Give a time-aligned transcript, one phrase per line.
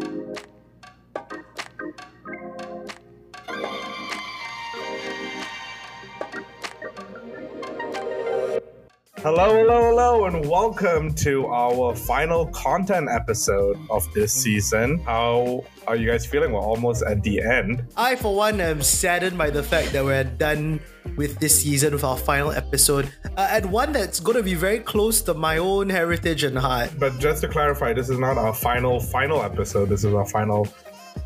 [0.00, 0.49] Thank you.
[9.22, 14.98] Hello, hello, hello, and welcome to our final content episode of this season.
[15.00, 16.52] How are you guys feeling?
[16.52, 17.84] We're almost at the end.
[17.98, 20.80] I, for one, am saddened by the fact that we're done
[21.16, 24.78] with this season with our final episode, uh, and one that's going to be very
[24.78, 26.90] close to my own heritage and heart.
[26.98, 29.90] But just to clarify, this is not our final, final episode.
[29.90, 30.66] This is our final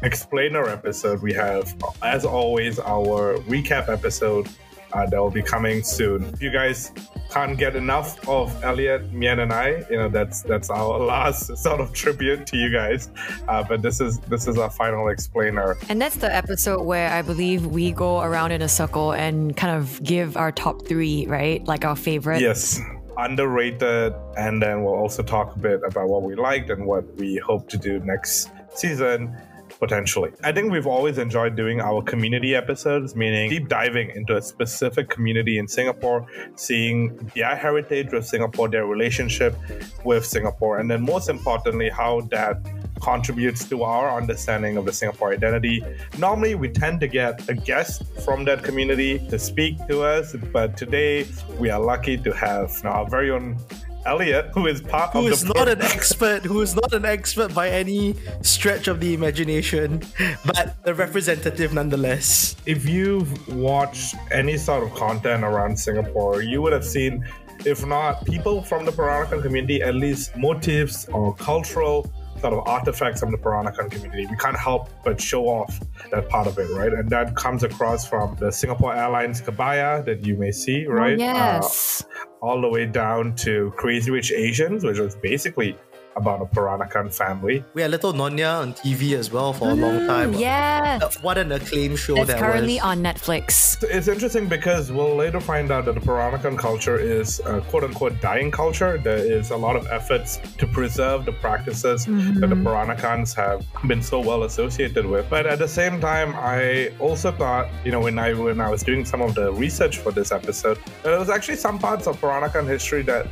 [0.03, 1.23] explainer episode.
[1.23, 4.49] We have, as always, our recap episode
[4.95, 6.25] uh, that will be coming soon.
[6.33, 6.93] If you guys
[7.31, 11.81] can't get enough of Elliot, Mian, and I, you know that's that's our last sort
[11.81, 13.11] of tribute to you guys.
[13.49, 15.77] Uh, but this is this is our final explainer.
[15.89, 19.77] And that's the episode where I believe we go around in a circle and kind
[19.77, 21.65] of give our top three, right?
[21.67, 22.41] Like our favorite.
[22.41, 22.81] Yes
[23.17, 27.37] underrated and then we'll also talk a bit about what we liked and what we
[27.37, 29.33] hope to do next season
[29.79, 30.33] potentially.
[30.43, 35.09] I think we've always enjoyed doing our community episodes, meaning deep diving into a specific
[35.09, 36.27] community in Singapore,
[36.57, 39.57] seeing their heritage with Singapore, their relationship
[40.05, 42.61] with Singapore, and then most importantly, how that
[43.01, 45.85] contributes to our understanding of the Singapore identity.
[46.19, 50.77] Normally, we tend to get a guest from that community to speak to us, but
[50.77, 51.27] today
[51.59, 53.59] we are lucky to have our very own
[54.07, 57.55] Elliot, who is part who of is not an expert, who is not an expert
[57.55, 60.03] by any stretch of the imagination,
[60.45, 62.57] but a representative nonetheless.
[62.67, 67.25] If you've watched any sort of content around Singapore, you would have seen,
[67.65, 72.11] if not people from the Peranakan community, at least motifs or cultural
[72.45, 74.27] sort of artifacts from the Peranakan community.
[74.27, 76.93] We can't help but show off that part of it, right?
[76.93, 81.15] And that comes across from the Singapore Airlines Kebaya that you may see, right?
[81.15, 82.05] Oh, yes.
[82.05, 85.75] Uh, all the way down to Crazy Rich Asians, which was basically
[86.17, 87.65] about a Peranakan family.
[87.75, 90.33] We had Little Nyonya on TV as well for a long Mm, time.
[90.35, 90.99] Yeah.
[91.03, 92.83] Uh, What an acclaimed show It's that currently was.
[92.83, 93.83] Currently on Netflix.
[93.83, 98.21] It's interesting because we'll later find out that the Peranakan culture is a quote unquote
[98.21, 98.99] dying culture.
[98.99, 104.03] There is a lot of efforts to preserve the practices that the Peranakans have been
[104.03, 105.29] so well associated with.
[105.31, 108.83] But at the same time, I also thought, you know, when I when I was
[108.83, 112.67] doing some of the research for this episode, there was actually some parts of Peranakan
[112.69, 113.27] history that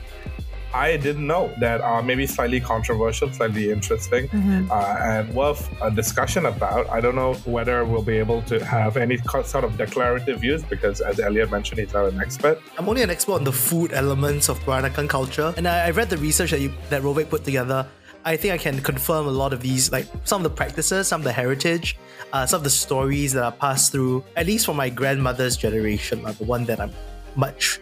[0.74, 4.28] I didn't know that are maybe slightly controversial, slightly interesting,
[4.70, 6.88] uh, and worth a discussion about.
[6.88, 11.00] I don't know whether we'll be able to have any sort of declarative views because,
[11.00, 12.60] as Elliot mentioned, he's not an expert.
[12.78, 16.08] I'm only an expert on the food elements of Peranakan culture, and I, I read
[16.08, 17.86] the research that you, that Rovik put together.
[18.24, 21.20] I think I can confirm a lot of these, like some of the practices, some
[21.20, 21.98] of the heritage,
[22.32, 26.24] uh, some of the stories that are passed through, at least from my grandmother's generation,
[26.24, 26.92] are the one that I'm
[27.34, 27.80] much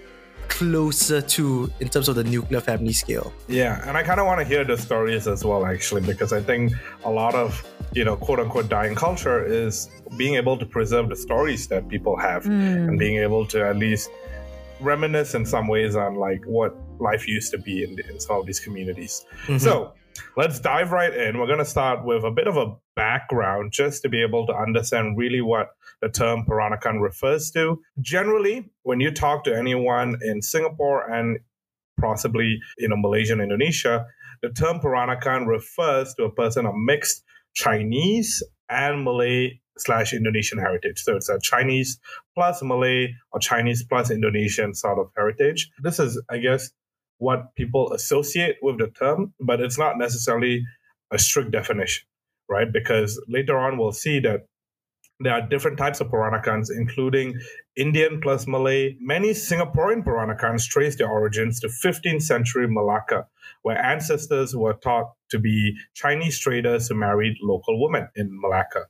[0.50, 3.32] closer to in terms of the nuclear family scale.
[3.48, 6.42] Yeah, and I kind of want to hear the stories as well, actually, because I
[6.42, 6.72] think
[7.04, 11.16] a lot of, you know, quote unquote dying culture is being able to preserve the
[11.16, 12.52] stories that people have hmm.
[12.52, 14.10] and being able to at least
[14.80, 18.46] reminisce in some ways on like what life used to be in, in some of
[18.46, 19.24] these communities.
[19.44, 19.58] Mm-hmm.
[19.58, 19.94] So
[20.36, 21.38] let's dive right in.
[21.38, 24.54] We're going to start with a bit of a background just to be able to
[24.54, 27.80] understand really what the term Peranakan refers to.
[28.00, 31.38] Generally, when you talk to anyone in Singapore and
[32.00, 34.06] possibly you know Malaysia and Indonesia,
[34.42, 37.22] the term Peranakan refers to a person of mixed
[37.54, 41.02] Chinese and Malay slash Indonesian heritage.
[41.02, 41.98] So it's a Chinese
[42.34, 45.70] plus Malay or Chinese plus Indonesian sort of heritage.
[45.82, 46.70] This is, I guess,
[47.18, 50.64] what people associate with the term, but it's not necessarily
[51.10, 52.06] a strict definition,
[52.48, 52.72] right?
[52.72, 54.46] Because later on we'll see that
[55.20, 57.38] there are different types of Peranakans, including
[57.76, 58.96] Indian plus Malay.
[59.00, 63.26] Many Singaporean Peranakans trace their origins to 15th century Malacca,
[63.62, 68.86] where ancestors were taught to be Chinese traders who married local women in Malacca.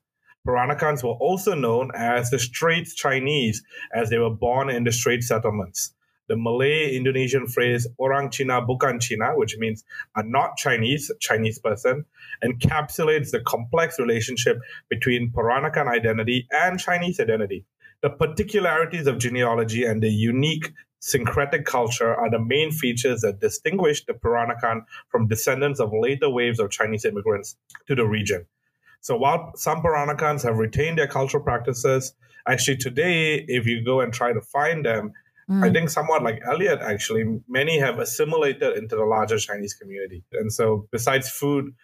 [0.46, 3.62] Peranakans were also known as the Straits Chinese,
[3.92, 5.92] as they were born in the Strait settlements.
[6.30, 9.82] The Malay Indonesian phrase orang Cina bukan Cina, which means
[10.14, 12.04] a not Chinese, Chinese person,
[12.44, 17.64] encapsulates the complex relationship between Peranakan identity and Chinese identity.
[18.02, 24.04] The particularities of genealogy and the unique syncretic culture are the main features that distinguish
[24.04, 27.56] the Peranakan from descendants of later waves of Chinese immigrants
[27.88, 28.46] to the region.
[29.00, 32.14] So while some Peranakans have retained their cultural practices,
[32.46, 35.12] actually today, if you go and try to find them,
[35.50, 35.64] Mm.
[35.64, 40.22] I think somewhat like Elliot, actually, many have assimilated into the larger Chinese community.
[40.32, 41.74] And so besides food,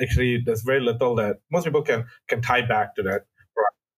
[0.00, 3.22] actually, there's very little that most people can can tie back to that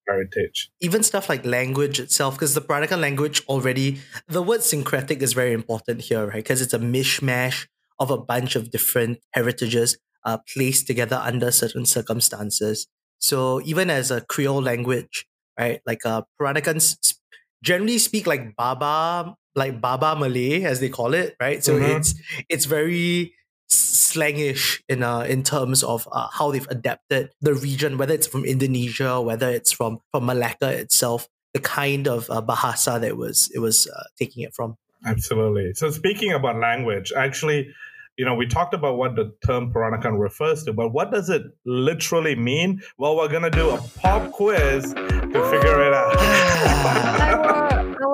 [0.06, 0.70] heritage.
[0.80, 5.52] Even stuff like language itself, because the Peranakan language already, the word syncretic is very
[5.52, 6.36] important here, right?
[6.36, 7.66] Because it's a mishmash
[7.98, 9.98] of a bunch of different heritages.
[10.24, 12.86] uh, placed together under certain circumstances.
[13.18, 15.26] So even as a Creole language,
[15.58, 17.17] right, like uh, Peranakans
[17.62, 21.62] generally speak like Baba, like Baba Malay as they call it, right?
[21.62, 21.96] So mm-hmm.
[21.98, 22.14] it's
[22.48, 23.34] it's very
[23.70, 28.44] slangish in uh, in terms of uh, how they've adapted the region, whether it's from
[28.44, 33.58] Indonesia, whether it's from from Malacca itself, the kind of uh, bahasa that was it
[33.58, 34.76] was uh, taking it from.
[35.04, 35.74] Absolutely.
[35.74, 37.72] So speaking about language, actually,
[38.16, 41.42] you know, we talked about what the term Peranakan refers to, but what does it
[41.64, 42.82] literally mean?
[42.98, 47.24] Well, we're gonna do a pop quiz to figure it out.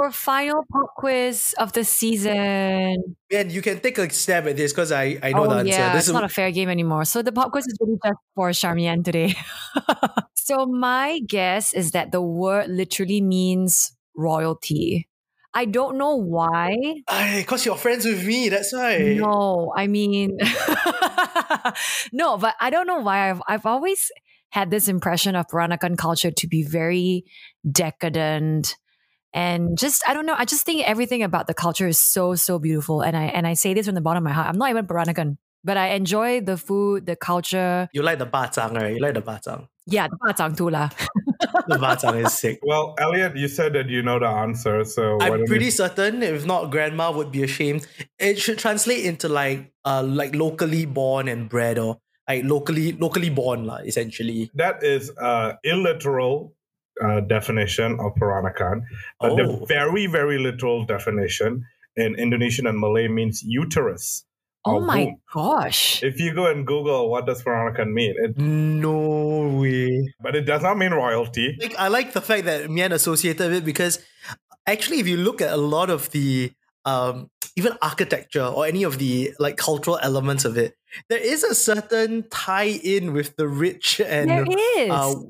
[0.04, 3.16] our final pop quiz of the season.
[3.32, 5.70] And you can take a stab at this because I, I know oh, the answer.
[5.70, 6.14] Yeah, this it's is...
[6.14, 7.04] not a fair game anymore.
[7.04, 9.34] So the pop quiz is really just for Charmian today.
[10.34, 15.08] so my guess is that the word literally means royalty.
[15.54, 16.76] I don't know why.
[17.36, 19.14] Because you're friends with me, that's why.
[19.16, 20.36] No, I mean,
[22.12, 23.30] no, but I don't know why.
[23.30, 24.10] I've, I've always
[24.50, 27.24] had this impression of Peranakan culture to be very
[27.70, 28.76] decadent,
[29.34, 30.36] and just I don't know.
[30.38, 33.54] I just think everything about the culture is so so beautiful, and I and I
[33.54, 34.48] say this from the bottom of my heart.
[34.48, 37.88] I'm not even Peranakan, but I enjoy the food, the culture.
[37.92, 38.94] You like the batang, right?
[38.94, 39.66] You like the batang.
[39.86, 40.88] Yeah, the bacang too lah.
[41.68, 42.60] the batang is sick.
[42.62, 45.70] Well, Elliot, you said that you know the answer, so I'm pretty you...
[45.70, 46.22] certain.
[46.22, 47.86] If not, Grandma would be ashamed.
[48.18, 51.98] It should translate into like uh like locally born and bred or
[52.28, 54.50] like locally locally born lah, essentially.
[54.54, 56.54] That is uh illiteral
[57.02, 58.82] uh, definition of Peranakan,
[59.20, 59.36] but oh.
[59.36, 61.64] the very, very literal definition
[61.96, 64.24] in Indonesian and Malay means uterus.
[64.66, 65.20] Oh my womb.
[65.32, 66.02] gosh.
[66.02, 70.14] If you go and Google what does Peranakan mean, it, no way.
[70.20, 71.56] But it does not mean royalty.
[71.60, 73.98] Like, I like the fact that Mian associated it because
[74.66, 76.50] actually, if you look at a lot of the
[76.86, 80.74] um, even architecture or any of the like cultural elements of it,
[81.08, 84.44] there is a certain tie in with the rich and uh,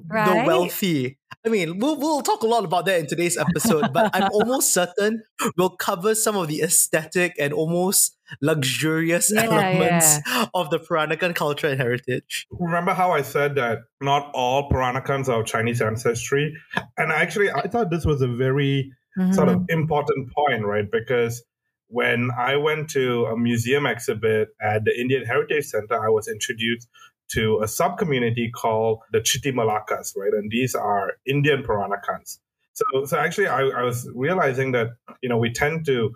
[0.08, 0.28] right?
[0.28, 1.18] the wealthy.
[1.46, 4.72] I mean, we'll, we'll talk a lot about that in today's episode, but I'm almost
[4.72, 5.22] certain
[5.58, 10.46] we'll cover some of the aesthetic and almost luxurious yeah, elements yeah.
[10.54, 12.46] of the Peranakan culture and heritage.
[12.50, 16.56] Remember how I said that not all Peranakans are of Chinese ancestry?
[16.96, 19.32] And actually, I thought this was a very mm-hmm.
[19.32, 20.90] sort of important point, right?
[20.90, 21.42] Because
[21.88, 26.88] when I went to a museum exhibit at the Indian Heritage Center, I was introduced
[27.32, 30.32] to a sub community called the Chitty Malakas, right?
[30.32, 32.38] And these are Indian Peranakans.
[32.74, 34.88] So, so actually, I, I, was realizing that
[35.22, 36.10] you know we tend to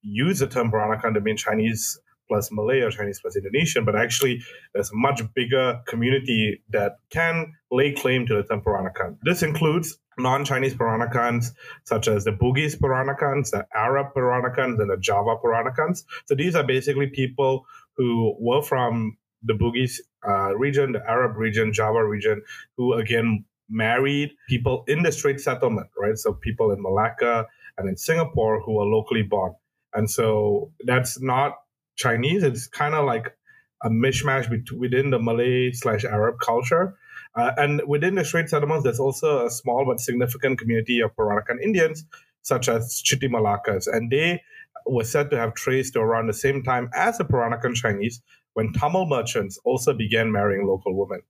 [0.00, 1.98] use the term Peranakan to mean Chinese
[2.28, 4.42] plus Malay or Chinese plus Indonesian, but actually
[4.72, 9.18] there's a much bigger community that can lay claim to the term Peranakan.
[9.22, 11.52] This includes non-Chinese Peranakans,
[11.84, 16.04] such as the Bugis Peranakans, the Arab Peranakans, and the Java Peranakans.
[16.26, 17.66] So these are basically people
[17.96, 22.42] who were from the Bugis uh, region, the Arab region, Java region,
[22.76, 26.16] who again married people in the Strait settlement, right?
[26.16, 27.46] So people in Malacca
[27.78, 29.54] and in Singapore who are locally born.
[29.94, 31.54] And so that's not
[31.96, 32.42] Chinese.
[32.42, 33.36] It's kind of like
[33.82, 34.48] a mishmash
[34.78, 36.94] within the Malay slash Arab culture.
[37.34, 41.60] Uh, and within the Strait settlements, there's also a small but significant community of Peranakan
[41.62, 42.04] Indians,
[42.42, 43.86] such as Chitty Malakas.
[43.90, 44.42] And they
[44.86, 48.20] were said to have traced to around the same time as the Peranakan Chinese
[48.54, 51.22] when Tamil merchants also began marrying local women.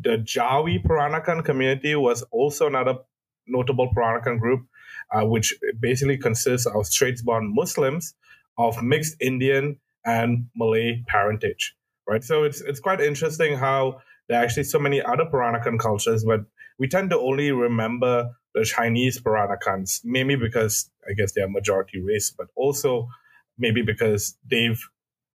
[0.00, 2.96] The Jawi Peranakan community was also another
[3.46, 4.66] notable Peranakan group,
[5.10, 8.14] uh, which basically consists of Straits-born Muslims
[8.58, 11.74] of mixed Indian and Malay parentage.
[12.08, 16.24] Right, so it's it's quite interesting how there are actually so many other Peranakan cultures,
[16.24, 16.40] but
[16.78, 22.30] we tend to only remember the Chinese Peranakans, maybe because I guess they're majority race,
[22.36, 23.08] but also
[23.56, 24.80] maybe because they've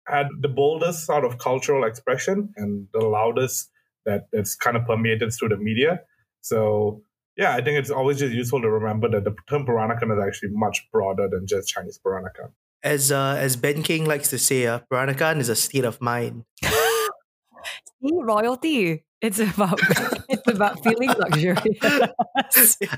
[0.06, 3.70] had the boldest sort of cultural expression and the loudest
[4.04, 6.00] that that's kind of permeated through the media.
[6.40, 7.02] So
[7.36, 10.50] yeah, I think it's always just useful to remember that the term Peranakan is actually
[10.52, 12.52] much broader than just Chinese Peranakan.
[12.82, 16.44] As uh, as Ben King likes to say, uh, Peranakan is a state of mind.
[16.62, 19.04] See, royalty.
[19.20, 19.80] It's about
[20.28, 21.56] it's about feeling luxury.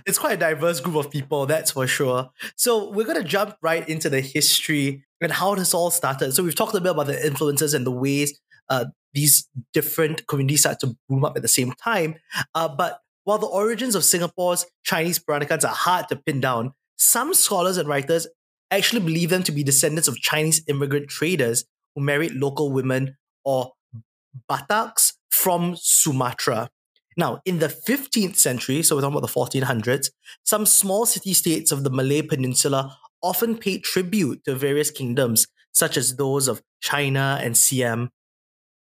[0.07, 2.31] it's quite a diverse group of people, that's for sure.
[2.57, 6.33] So we're gonna jump right into the history and how this all started.
[6.33, 10.61] So we've talked a bit about the influences and the ways uh, these different communities
[10.61, 12.17] start to boom up at the same time.
[12.55, 17.35] Uh, but while the origins of Singapore's Chinese Peranakans are hard to pin down, some
[17.35, 18.27] scholars and writers
[18.71, 23.73] actually believe them to be descendants of Chinese immigrant traders who married local women or
[24.51, 26.69] Bataks from Sumatra.
[27.17, 30.11] Now, in the 15th century, so we're talking about the 1400s,
[30.45, 35.97] some small city states of the Malay Peninsula often paid tribute to various kingdoms, such
[35.97, 38.11] as those of China and Siam.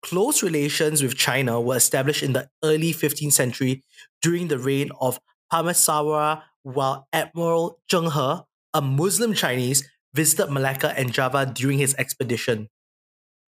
[0.02, 3.82] close relations with China were established in the early 15th century
[4.22, 5.18] during the reign of
[5.52, 8.42] Parameswara, while Admiral Zheng He,
[8.74, 12.68] a Muslim Chinese, visited Malacca and Java during his expedition.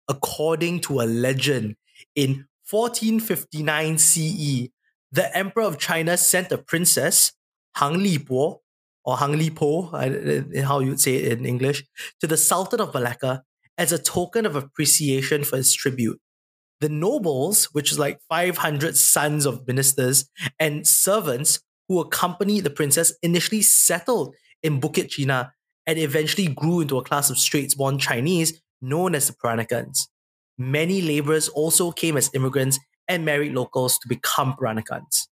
[0.08, 1.76] According to a legend,
[2.16, 4.70] in 1459 CE,
[5.12, 7.34] the Emperor of China sent a princess,
[7.76, 8.60] Hang Lipo,
[9.06, 11.84] or Hang Lipo, uh, how you would say it in English,
[12.20, 13.44] to the Sultan of Malacca
[13.78, 16.20] as a token of appreciation for his tribute.
[16.82, 20.30] The nobles, which is like 500 sons of ministers
[20.60, 25.54] and servants who accompanied the princess, initially settled in Bukit China
[25.88, 30.08] and eventually grew into a class of Straits born Chinese known as the Peranakans.
[30.58, 35.28] Many laborers also came as immigrants and married locals to become Peranakans.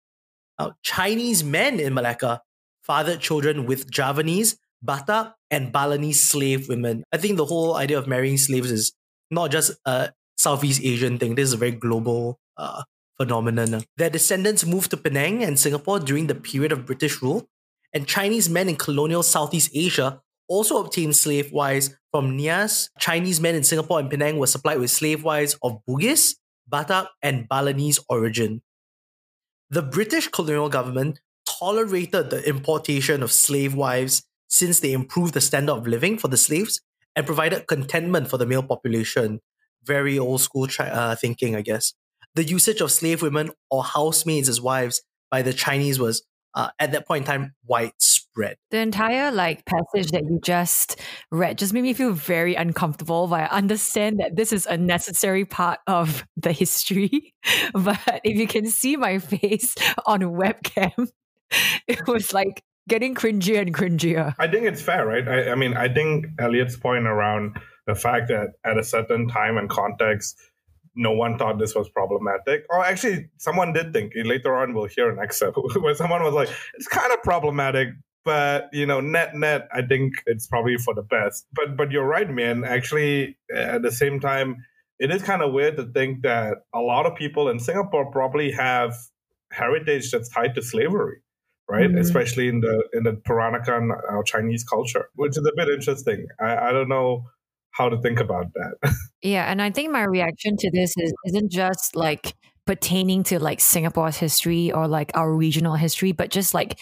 [0.58, 2.40] Now, Chinese men in Malacca
[2.84, 7.04] fathered children with Javanese, Batak, and Balinese slave women.
[7.12, 8.92] I think the whole idea of marrying slaves is
[9.30, 11.34] not just a Southeast Asian thing.
[11.34, 12.82] This is a very global uh,
[13.16, 13.82] phenomenon.
[13.96, 17.48] Their descendants moved to Penang and Singapore during the period of British rule,
[17.92, 22.90] and Chinese men in colonial Southeast Asia also obtained slave wives from Nias.
[22.98, 26.36] Chinese men in Singapore and Penang were supplied with slave wives of Bugis,
[26.70, 28.60] Batak, and Balinese origin.
[29.70, 31.20] The British colonial government
[31.64, 36.36] tolerated the importation of slave wives since they improved the standard of living for the
[36.36, 36.82] slaves
[37.16, 39.40] and provided contentment for the male population.
[39.82, 41.94] Very old school uh, thinking, I guess.
[42.34, 46.22] The usage of slave women or housemaids as wives by the Chinese was,
[46.54, 48.56] uh, at that point in time, widespread.
[48.70, 53.26] The entire like passage that you just read just made me feel very uncomfortable.
[53.26, 57.32] But I understand that this is a necessary part of the history.
[57.72, 61.08] but if you can see my face on webcam,
[61.88, 64.34] it was like getting cringier and cringier.
[64.38, 65.26] I think it's fair, right?
[65.26, 69.56] I, I mean, I think Elliot's point around the fact that at a certain time
[69.56, 70.40] and context,
[70.94, 72.64] no one thought this was problematic.
[72.70, 74.12] Or actually, someone did think.
[74.16, 77.88] Eh, later on, we'll hear an excerpt where someone was like, it's kind of problematic,
[78.24, 81.46] but you know, net net, I think it's probably for the best.
[81.52, 82.64] But but you're right, man.
[82.64, 84.64] Actually, eh, at the same time,
[84.98, 88.52] it is kind of weird to think that a lot of people in Singapore probably
[88.52, 88.94] have
[89.50, 91.18] heritage that's tied to slavery
[91.68, 91.88] right?
[91.88, 91.98] Mm-hmm.
[91.98, 96.26] Especially in the in the Peranakan uh, Chinese culture, which is a bit interesting.
[96.40, 97.24] I, I don't know
[97.72, 98.94] how to think about that.
[99.22, 102.34] yeah, and I think my reaction to this is isn't just like
[102.66, 106.80] pertaining to like Singapore's history or like our regional history, but just like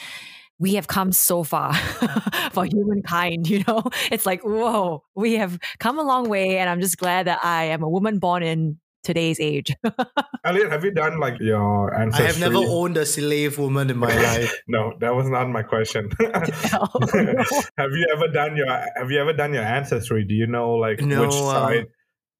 [0.59, 1.75] we have come so far
[2.53, 3.83] for humankind, you know?
[4.13, 6.59] It's like, whoa, we have come a long way.
[6.59, 9.75] And I'm just glad that I am a woman born in today's age.
[10.45, 12.25] Elliot, have you done like your ancestry?
[12.25, 14.63] I have never owned a slave woman in my life.
[14.69, 16.11] no, that was not my question.
[16.21, 20.25] have you ever done your Have you ever done your ancestry?
[20.25, 21.87] Do you know like no, which uh, side?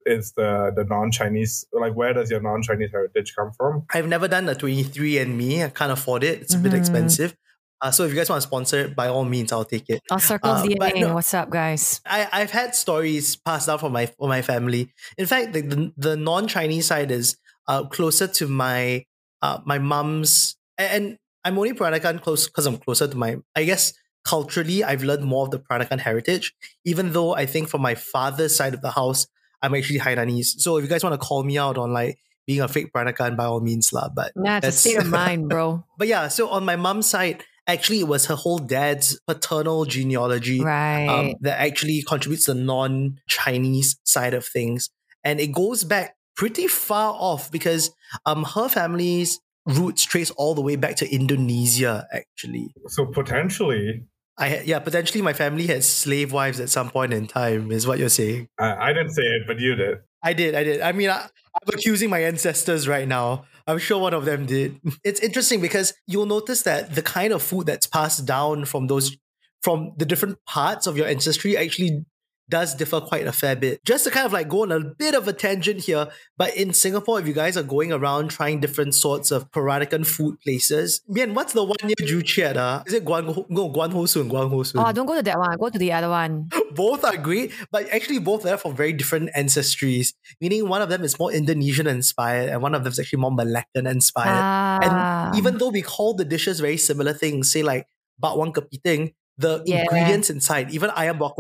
[0.05, 3.85] is the the non-Chinese like where does your non-Chinese heritage come from?
[3.93, 5.65] I've never done a 23andMe.
[5.65, 6.43] I can't afford it.
[6.43, 6.65] It's a mm-hmm.
[6.65, 7.37] bit expensive.
[7.83, 10.01] Uh, so if you guys want to sponsor it, by all means, I'll take it.
[10.09, 11.01] Our circles uh, DNA.
[11.01, 12.01] No, What's up, guys?
[12.07, 14.93] I, I've had stories passed down from my from my family.
[15.19, 17.37] In fact, the the, the non Chinese side is
[17.67, 19.05] uh, closer to my
[19.43, 23.39] uh, my mom's, and I'm only Peranakan close because I'm closer to my.
[23.57, 26.55] I guess culturally, I've learned more of the Peranakan heritage.
[26.85, 29.27] Even though I think from my father's side of the house,
[29.61, 30.61] I'm actually Hainanese.
[30.61, 33.37] So if you guys want to call me out on like being a fake Peranakan,
[33.37, 34.09] by all means, lah.
[34.09, 35.85] But nah, it's a state of mind, bro.
[35.99, 37.43] but yeah, so on my mom's side,
[37.73, 41.09] actually it was her whole dad's paternal genealogy um, right.
[41.09, 44.91] um, that actually contributes the non-Chinese side of things,
[45.25, 47.91] and it goes back pretty far off because
[48.27, 52.75] um her family's roots trace all the way back to Indonesia actually.
[52.89, 54.05] So potentially.
[54.39, 57.99] I yeah, potentially my family had slave wives at some point in time, is what
[57.99, 58.49] you're saying.
[58.59, 59.99] I, I didn't say it, but you did.
[60.23, 60.81] I did, I did.
[60.81, 63.45] I mean, I, I'm accusing my ancestors right now.
[63.67, 64.81] I'm sure one of them did.
[65.05, 69.17] It's interesting because you'll notice that the kind of food that's passed down from those
[69.63, 72.05] from the different parts of your ancestry actually
[72.49, 73.85] does differ quite a fair bit.
[73.85, 76.73] Just to kind of like go on a bit of a tangent here, but in
[76.73, 81.35] Singapore, if you guys are going around trying different sorts of Peranakan food places, man,
[81.35, 82.57] what's the one near Joo Chiat?
[82.57, 82.83] Uh?
[82.87, 84.29] Is it Guan Ho, no, Guan Ho Soon?
[84.29, 84.83] Guan Ho Soon.
[84.83, 85.57] Oh, don't go to that one.
[85.57, 86.49] Go to the other one.
[86.75, 90.15] both are great, but actually both are from very different ancestries.
[90.41, 93.31] Meaning one of them is more Indonesian inspired, and one of them is actually more
[93.31, 94.29] Malaccan inspired.
[94.29, 94.79] Ah.
[94.83, 97.87] And even though we call the dishes very similar things, say like
[98.23, 99.83] bakwan kepiting, the yeah.
[99.83, 101.35] ingredients inside, even ayam buah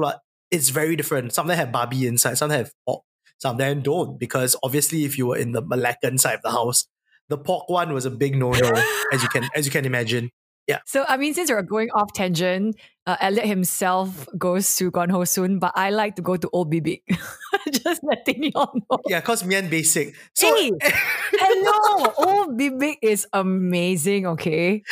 [0.53, 1.33] it's very different.
[1.33, 3.03] Some of them have babi inside, some have pork,
[3.39, 4.19] some of them don't.
[4.19, 6.87] Because obviously, if you were in the Malaccan side of the house,
[7.29, 8.73] the pork one was a big no-no,
[9.13, 10.31] as you can as you can imagine.
[10.67, 10.79] Yeah.
[10.87, 12.77] So I mean, since we're going off tangent,
[13.07, 17.03] uh, Elliot himself goes to Guan Soon, but I like to go to Old Bibic.
[17.73, 18.99] Just letting you all know.
[19.09, 20.15] Yeah, cause Mian basic.
[20.35, 24.27] So Hey, hello, Old Bibic is amazing.
[24.27, 24.83] Okay.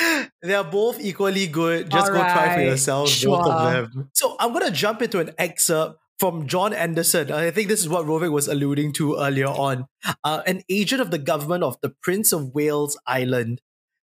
[0.42, 1.90] they are both equally good.
[1.90, 4.10] Just go try for yourselves, both of them.
[4.14, 7.32] So I'm gonna jump into an excerpt from John Anderson.
[7.32, 9.86] I think this is what Rovik was alluding to earlier on.
[10.22, 13.62] Uh, an agent of the government of the Prince of Wales Island.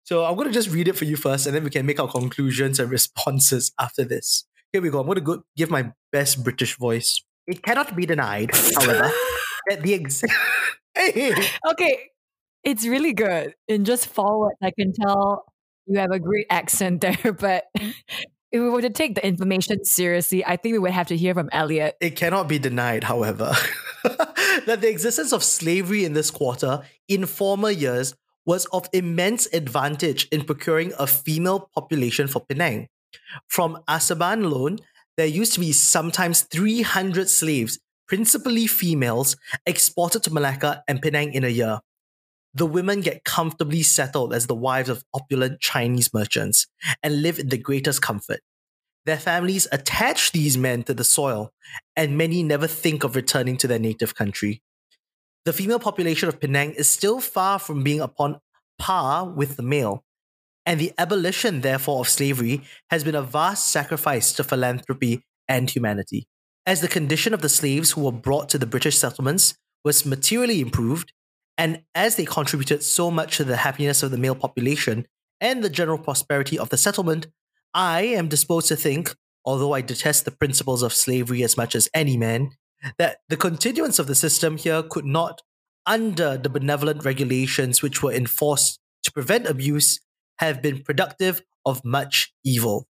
[0.10, 2.08] So I'm gonna just read it for you first, and then we can make our
[2.08, 4.44] conclusions and responses after this.
[4.74, 5.00] Here we go.
[5.00, 7.22] I'm gonna go give my best British voice.
[7.46, 9.12] It cannot be denied, however,
[9.70, 10.24] that the ex-
[10.96, 11.36] hey,
[11.70, 12.10] Okay.
[12.64, 13.54] It's really good.
[13.68, 15.46] In just forward, I can tell
[15.86, 17.94] you have a great accent there, but if
[18.52, 21.50] we were to take the information seriously, I think we would have to hear from
[21.52, 21.98] Elliot.
[22.02, 23.54] It cannot be denied, however,
[24.04, 28.16] that the existence of slavery in this quarter in former years
[28.50, 32.88] was of immense advantage in procuring a female population for Penang.
[33.48, 34.80] From Asahan alone,
[35.18, 37.78] there used to be sometimes 300 slaves,
[38.08, 39.38] principally females,
[39.68, 41.82] exported to Malacca and Penang in a year.
[42.56, 46.66] The women get comfortably settled as the wives of opulent Chinese merchants
[47.04, 48.40] and live in the greatest comfort.
[49.06, 51.54] Their families attach these men to the soil,
[51.96, 54.64] and many never think of returning to their native country.
[55.46, 58.40] The female population of Penang is still far from being upon
[58.78, 60.04] par with the male,
[60.66, 66.28] and the abolition, therefore, of slavery has been a vast sacrifice to philanthropy and humanity.
[66.66, 70.62] As the condition of the slaves who were brought to the British settlements was materially
[70.62, 71.14] improved,
[71.58, 75.06] and as they contributed so much to the happiness of the male population
[75.42, 77.28] and the general prosperity of the settlement,
[77.74, 79.16] I am disposed to think,
[79.46, 82.52] although I detest the principles of slavery as much as any man,
[82.98, 85.42] that the continuance of the system here could not,
[85.86, 90.00] under the benevolent regulations which were enforced to prevent abuse,
[90.38, 92.88] have been productive of much evil.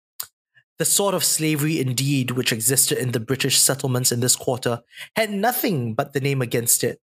[0.78, 4.82] The sort of slavery, indeed, which existed in the British settlements in this quarter
[5.14, 7.00] had nothing but the name against it.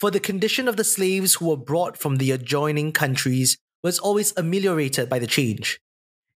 [0.00, 4.32] For the condition of the slaves who were brought from the adjoining countries was always
[4.36, 5.80] ameliorated by the change.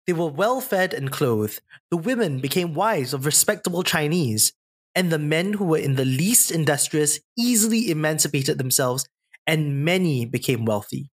[0.07, 1.61] They were well fed and clothed.
[1.91, 4.52] The women became wives of respectable Chinese,
[4.95, 9.09] and the men who were in the least industrious easily emancipated themselves,
[9.47, 11.11] and many became wealthy.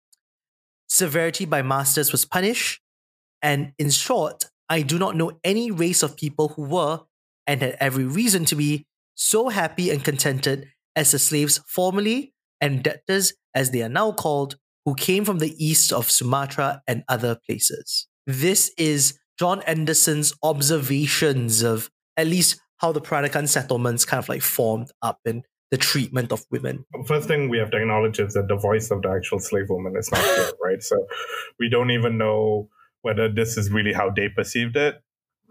[0.89, 2.81] Severity by masters was punished,
[3.41, 7.01] and in short, I do not know any race of people who were,
[7.47, 12.83] and had every reason to be, so happy and contented as the slaves formerly, and
[12.83, 17.39] debtors as they are now called, who came from the east of Sumatra and other
[17.47, 18.07] places.
[18.27, 24.43] This is John Anderson's observations of at least how the Peranakan settlements kind of like
[24.43, 26.85] formed up and the treatment of women.
[27.07, 29.97] First thing we have to acknowledge is that the voice of the actual slave woman
[29.97, 30.83] is not here, right?
[30.83, 31.07] So
[31.59, 32.69] we don't even know
[33.01, 35.01] whether this is really how they perceived it.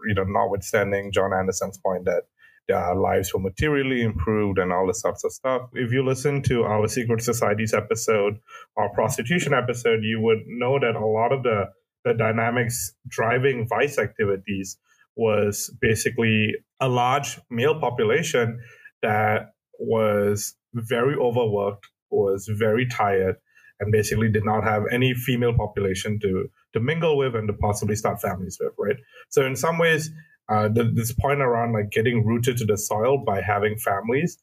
[0.06, 2.24] You know, notwithstanding John Anderson's point that
[2.68, 5.62] their lives were materially improved and all this sorts of stuff.
[5.72, 8.38] If you listen to our Secret Societies episode,
[8.76, 11.70] our prostitution episode, you would know that a lot of the,
[12.04, 14.76] the dynamics driving vice activities
[15.16, 18.60] was basically a large male population
[19.02, 23.36] that was very overworked, was very tired,
[23.80, 27.94] and basically did not have any female population to to mingle with and to possibly
[27.94, 28.96] start families with, right?
[29.28, 30.10] So in some ways,
[30.48, 34.38] uh, the, this point around like getting rooted to the soil by having families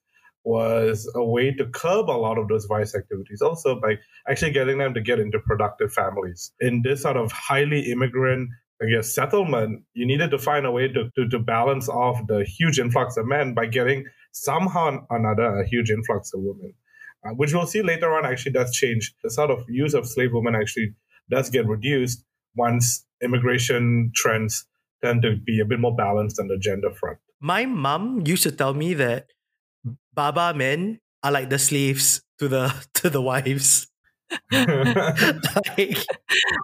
[0.46, 3.42] was a way to curb a lot of those vice activities.
[3.42, 3.96] Also, by
[4.30, 8.50] actually getting them to get into productive families in this sort of highly immigrant
[8.82, 12.46] I guess settlement, you needed to find a way to, to, to balance off the
[12.46, 16.74] huge influx of men by getting somehow or another a huge influx of women,
[17.26, 19.14] uh, which we'll see later on actually does change.
[19.24, 20.94] The sort of use of slave women actually
[21.30, 22.24] does get reduced
[22.56, 24.66] once immigration trends
[25.04, 27.18] tend to be a bit more balanced on the gender front.
[27.40, 29.28] My mom used to tell me that
[30.14, 33.88] Baba men are like the slaves to the to the wives.
[35.78, 35.98] like,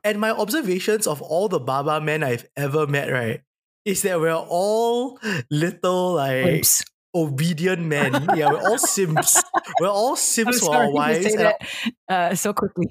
[0.04, 3.42] and my observations of all the Baba men I've ever met, right,
[3.86, 5.20] is that we're all
[5.52, 6.84] little like Oops.
[7.14, 8.14] obedient men.
[8.36, 9.42] Yeah, we're all simps.
[9.80, 11.26] We're all I'm simps for our wives.
[11.26, 11.62] say that
[12.10, 12.90] uh, so quickly.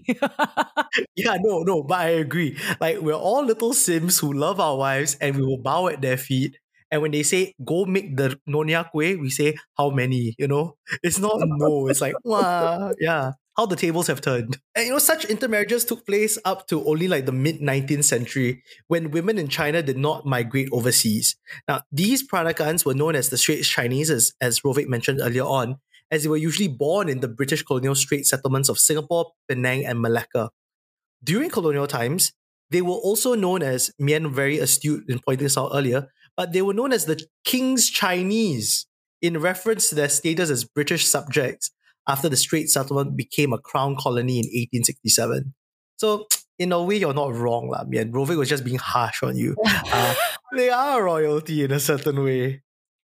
[1.17, 2.57] yeah, no, no, but I agree.
[2.81, 6.17] Like we're all little sims who love our wives and we will bow at their
[6.17, 6.59] feet.
[6.91, 10.77] And when they say go make the nonya kue, we say how many, you know?
[11.03, 13.33] It's not no, it's like wow, yeah.
[13.57, 14.59] How the tables have turned.
[14.75, 18.64] And you know, such intermarriages took place up to only like the mid 19th century
[18.88, 21.37] when women in China did not migrate overseas.
[21.69, 25.77] Now, these Peranakans were known as the Straits Chinese, as, as Rovik mentioned earlier on,
[26.11, 30.01] as they were usually born in the British colonial Straits settlements of Singapore, Penang, and
[30.01, 30.51] Malacca.
[31.23, 32.33] During colonial times,
[32.71, 36.62] they were also known as Mian, very astute in pointing this out earlier, but they
[36.62, 38.87] were known as the King's Chinese
[39.23, 41.71] in reference to their status as British subjects
[42.09, 45.55] after the Strait Settlement became a crown colony in 1867.
[45.97, 46.27] So,
[46.59, 47.85] in a way, you're not wrong, lah.
[47.85, 48.12] Mian.
[48.12, 49.57] Rovik was just being harsh on you.
[49.97, 50.14] Uh,
[50.57, 52.62] they are royalty in a certain way.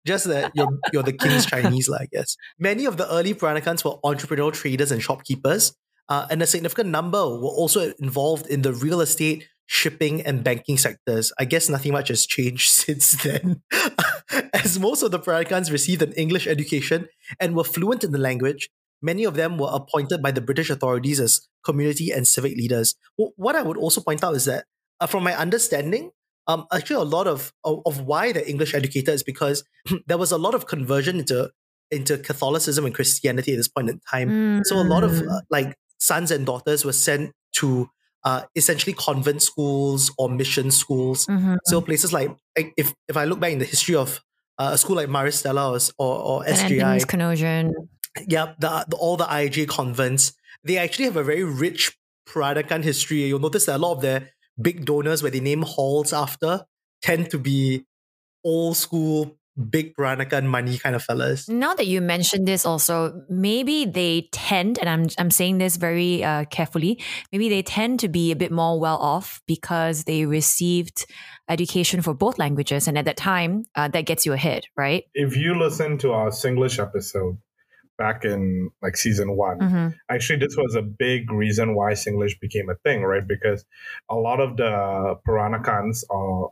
[0.06, 2.36] Just that you're, you're the king's Chinese, lah, I guess.
[2.60, 5.73] Many of the early Peranakans were entrepreneurial traders and shopkeepers,
[6.10, 10.77] uh, and a significant number were also involved in the real estate, shipping, and banking
[10.77, 11.32] sectors.
[11.39, 13.62] I guess nothing much has changed since then.
[14.53, 17.08] As most of the Peranakans received an English education
[17.39, 18.69] and were fluent in the language,
[19.03, 22.95] many of them were appointed by the British authorities as community and civic leaders.
[23.17, 24.65] What I would also point out is that,
[24.99, 26.11] uh, from my understanding,
[26.47, 29.63] um, actually a lot of, of, of why they're English educated is because
[30.07, 31.51] there was a lot of conversion into
[31.91, 34.29] into Catholicism and Christianity at this point in time.
[34.29, 34.61] Mm.
[34.65, 37.87] So a lot of uh, like sons and daughters were sent to
[38.23, 41.27] uh, essentially convent schools or mission schools.
[41.27, 41.55] Mm-hmm.
[41.65, 44.19] So places like if if I look back in the history of
[44.57, 46.45] uh, a school like Maris Stella or or, or
[47.05, 47.71] Canossian.
[48.28, 51.97] Yeah, the, the, all the IJ convents, they actually have a very rich
[52.28, 53.23] Peranakan history.
[53.23, 54.30] You'll notice that a lot of their
[54.62, 56.65] big donors, where they name halls after,
[57.02, 57.86] tend to be
[58.43, 59.38] old school
[59.69, 61.47] big Peranakan money kind of fellas.
[61.47, 66.23] Now that you mentioned this also, maybe they tend, and I'm, I'm saying this very
[66.23, 66.99] uh, carefully,
[67.32, 71.06] maybe they tend to be a bit more well off because they received
[71.47, 72.88] education for both languages.
[72.88, 75.04] And at that time, uh, that gets you ahead, right?
[75.13, 77.38] If you listen to our Singlish episode,
[77.97, 79.60] back in like season one.
[79.60, 79.88] Mm-hmm.
[80.10, 83.27] Actually, this was a big reason why Singlish became a thing, right?
[83.27, 83.65] Because
[84.10, 86.49] a lot of the Peranakans are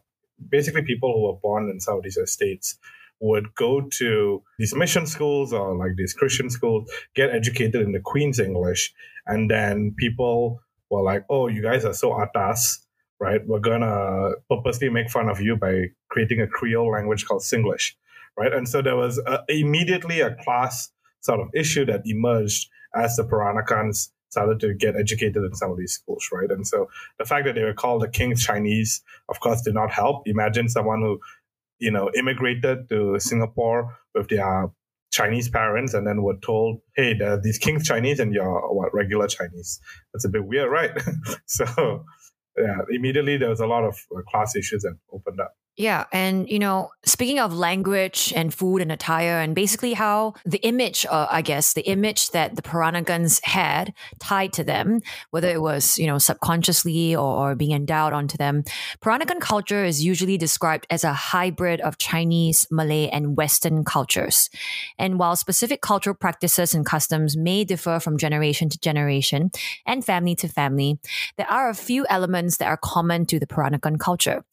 [0.49, 2.77] basically people who were born in Southeast states
[3.19, 7.99] would go to these mission schools or like these Christian schools, get educated in the
[7.99, 8.93] Queen's English,
[9.27, 12.86] and then people were like, "Oh, you guys are so atas."
[13.19, 17.93] Right, we're gonna purposely make fun of you by creating a Creole language called Singlish,
[18.36, 18.51] right?
[18.51, 23.23] And so there was a, immediately a class sort of issue that emerged as the
[23.23, 26.49] Peranakans started to get educated in some of these schools, right?
[26.49, 29.91] And so the fact that they were called the King's Chinese, of course, did not
[29.91, 30.23] help.
[30.25, 31.19] Imagine someone who,
[31.79, 34.71] you know, immigrated to Singapore with their
[35.12, 39.81] Chinese parents and then were told, hey, these King's Chinese and you're what, regular Chinese.
[40.13, 40.91] That's a bit weird, right?
[41.45, 42.05] so,
[42.57, 45.55] yeah, immediately there was a lot of uh, class issues that opened up.
[45.77, 46.05] Yeah.
[46.12, 51.05] And, you know, speaking of language and food and attire, and basically how the image,
[51.10, 54.99] uh, I guess, the image that the Peranakans had tied to them,
[55.31, 58.63] whether it was, you know, subconsciously or, or being endowed onto them,
[59.01, 64.49] Peranakan culture is usually described as a hybrid of Chinese, Malay, and Western cultures.
[64.99, 69.51] And while specific cultural practices and customs may differ from generation to generation
[69.86, 70.99] and family to family,
[71.38, 74.43] there are a few elements that are common to the Peranakan culture.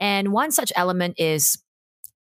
[0.00, 1.58] And one such element is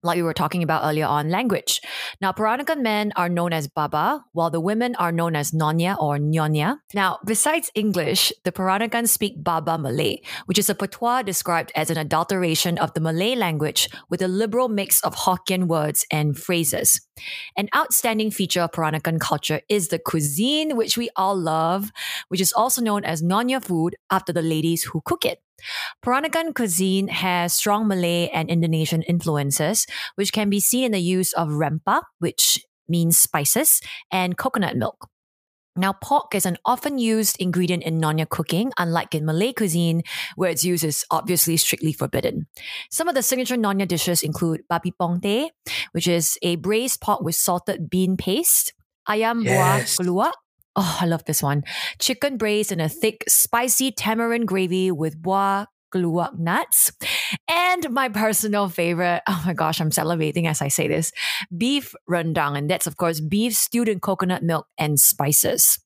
[0.03, 1.81] like we were talking about earlier on, language.
[2.21, 6.17] Now, Peranakan men are known as Baba, while the women are known as Nonya or
[6.17, 6.79] Nyonya.
[6.93, 11.97] Now, besides English, the Peranakan speak Baba Malay, which is a patois described as an
[11.97, 16.99] adulteration of the Malay language with a liberal mix of Hokkien words and phrases.
[17.55, 21.91] An outstanding feature of Peranakan culture is the cuisine, which we all love,
[22.27, 25.42] which is also known as Nonya food after the ladies who cook it.
[26.03, 31.33] Peranakan cuisine has strong Malay and Indonesian influences, which can be seen in the use
[31.33, 35.09] of rempah, which means spices, and coconut milk.
[35.75, 40.03] Now, pork is an often used ingredient in Nonya cooking, unlike in Malay cuisine,
[40.35, 42.45] where its use is obviously strictly forbidden.
[42.91, 45.49] Some of the signature Nonya dishes include babi pongteh,
[45.93, 48.73] which is a braised pork with salted bean paste,
[49.09, 49.57] ayam yes.
[49.57, 50.33] buah keluak,
[50.75, 51.63] Oh, I love this one.
[51.99, 56.91] Chicken braised in a thick, spicy tamarind gravy with buah keluak nuts.
[57.47, 61.11] And my personal favorite, oh my gosh, I'm salivating as I say this,
[61.55, 62.57] beef rendang.
[62.57, 65.77] And that's, of course, beef stewed in coconut milk and spices.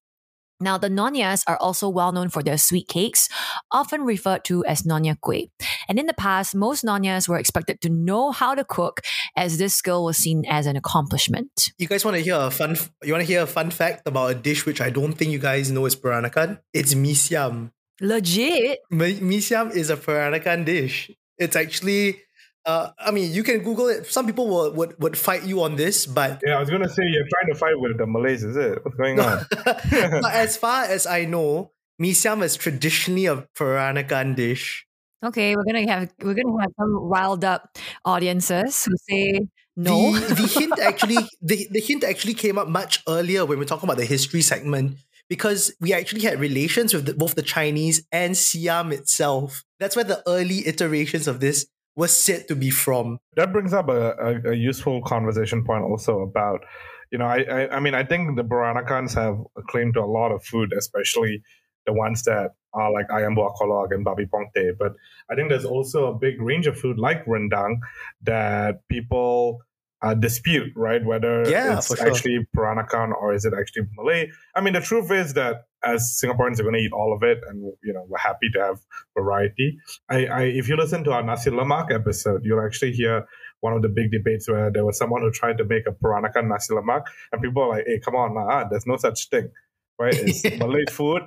[0.59, 3.29] Now, the nonyas are also well known for their sweet cakes,
[3.71, 5.49] often referred to as nonya kueh.
[5.87, 9.01] And in the past, most nonyas were expected to know how to cook,
[9.35, 11.71] as this skill was seen as an accomplishment.
[11.77, 12.75] You guys want to hear a fun?
[13.03, 15.39] You want to hear a fun fact about a dish which I don't think you
[15.39, 16.59] guys know is Peranakan?
[16.73, 17.71] It's mee siam.
[18.01, 18.79] Legit.
[18.89, 21.11] Mee siam is a Peranakan dish.
[21.37, 22.21] It's actually
[22.67, 24.05] uh, I mean, you can Google it.
[24.07, 27.03] Some people will, would, would fight you on this, but yeah, I was gonna say
[27.05, 28.83] you're trying to fight with the Malays, is it?
[28.83, 29.45] What's going on?
[29.63, 34.85] but as far as I know, mee siam is traditionally a Peranakan dish.
[35.25, 40.19] Okay, we're gonna have we're gonna have some riled up audiences who say no.
[40.19, 43.87] The, the hint actually the, the hint actually came up much earlier when we're talking
[43.87, 44.97] about the history segment
[45.29, 49.63] because we actually had relations with the, both the Chinese and Siam itself.
[49.79, 51.65] That's where the early iterations of this
[51.97, 53.19] was said to be from.
[53.35, 56.63] That brings up a, a, a useful conversation point also about,
[57.11, 60.05] you know, I, I, I mean, I think the Peranakans have a claim to a
[60.05, 61.41] lot of food, especially
[61.87, 64.77] the ones that are like ayam buah keluak and babi pongteh.
[64.77, 64.93] But
[65.31, 67.79] I think there's also a big range of food like rendang
[68.21, 69.61] that people
[70.01, 71.03] uh, dispute, right?
[71.03, 72.07] Whether yeah, it's sure.
[72.07, 74.29] actually Peranakan or is it actually Malay.
[74.55, 77.39] I mean, the truth is that as Singaporeans we're going to eat all of it,
[77.47, 78.79] and you know we're happy to have
[79.17, 79.77] variety.
[80.09, 83.25] I, I if you listen to our nasi lemak episode, you'll actually hear
[83.61, 86.47] one of the big debates where there was someone who tried to make a Peranakan
[86.47, 89.49] nasi lemak, and people are like, "Hey, come on, nah, there's no such thing."
[89.99, 90.13] Right?
[90.27, 91.23] It's Malay food.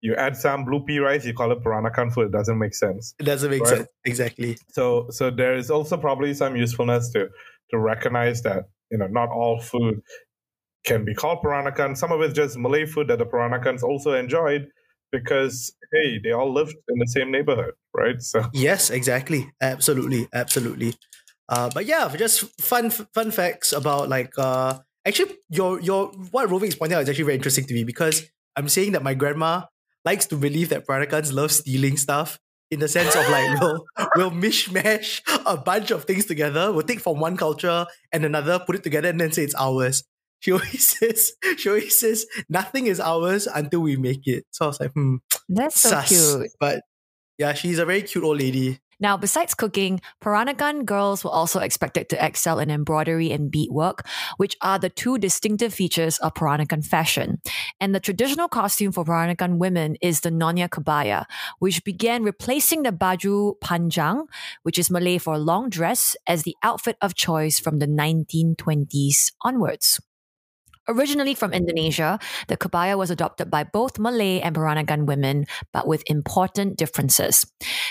[0.00, 2.26] You add some blue pea rice, you call it Peranakan food.
[2.26, 3.14] It doesn't make sense.
[3.18, 3.78] It doesn't make Right.
[3.78, 3.88] sense.
[4.04, 4.56] Exactly.
[4.70, 7.28] So, so there is also probably some usefulness to
[7.74, 10.00] to recognize that you know not all food
[10.84, 11.96] can be called Peranakan.
[11.96, 14.68] Some of it's just Malay food that the Peranakans also enjoyed
[15.10, 18.20] because hey, they all lived in the same neighborhood, right?
[18.20, 19.50] So Yes, exactly.
[19.60, 20.94] Absolutely, absolutely.
[21.48, 26.68] Uh, but yeah, just fun fun facts about like uh actually your your what Rovik
[26.68, 28.24] is pointing out is actually very interesting to me because
[28.56, 29.62] I'm saying that my grandma
[30.04, 32.38] likes to believe that Peranakans love stealing stuff
[32.70, 33.84] in the sense of like we'll
[34.16, 36.72] we'll mishmash a bunch of things together.
[36.72, 40.04] We'll take from one culture and another, put it together, and then say it's ours.
[40.40, 44.44] She always says she always says nothing is ours until we make it.
[44.50, 45.16] So I was like, hmm,
[45.48, 46.08] That's so sus.
[46.08, 46.50] cute.
[46.58, 46.82] But
[47.38, 48.80] yeah, she's a very cute old lady.
[49.00, 54.56] Now, besides cooking, Peranakan girls were also expected to excel in embroidery and beadwork, which
[54.60, 57.40] are the two distinctive features of Peranakan fashion.
[57.80, 61.24] And the traditional costume for Peranakan women is the Nonya Kebaya,
[61.58, 64.26] which began replacing the baju panjang,
[64.62, 70.00] which is Malay for long dress, as the outfit of choice from the 1920s onwards.
[70.86, 72.18] Originally from Indonesia,
[72.48, 77.46] the kebaya was adopted by both Malay and Peranakan women, but with important differences.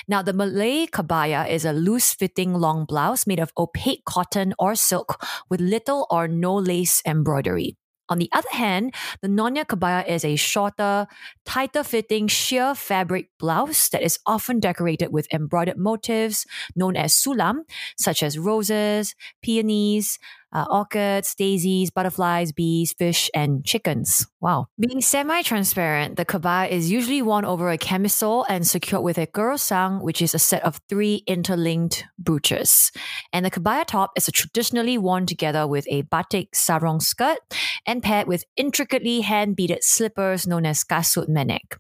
[0.08, 4.76] Now, the Malay kebaya is a loose fitting long blouse made of opaque cotton or
[4.76, 5.18] silk
[5.50, 7.78] with little or no lace embroidery.
[8.10, 11.08] On the other hand, the Nonya kebaya is a shorter,
[11.46, 17.64] tighter fitting sheer fabric blouse that is often decorated with embroidered motifs known as sulam,
[17.98, 20.20] such as roses, peonies,
[20.54, 24.28] uh, orchids, daisies, butterflies, bees, fish, and chickens.
[24.40, 24.68] Wow.
[24.80, 29.28] Being semi transparent, the kebaya is usually worn over a camisole and secured with a
[29.28, 32.92] kerosang, which is a set of three interlinked brooches.
[33.32, 37.40] And the kebaya top is traditionally worn together with a batik sarong skirt
[37.86, 41.78] and paired with intricately hand beaded slippers known as kasut manek.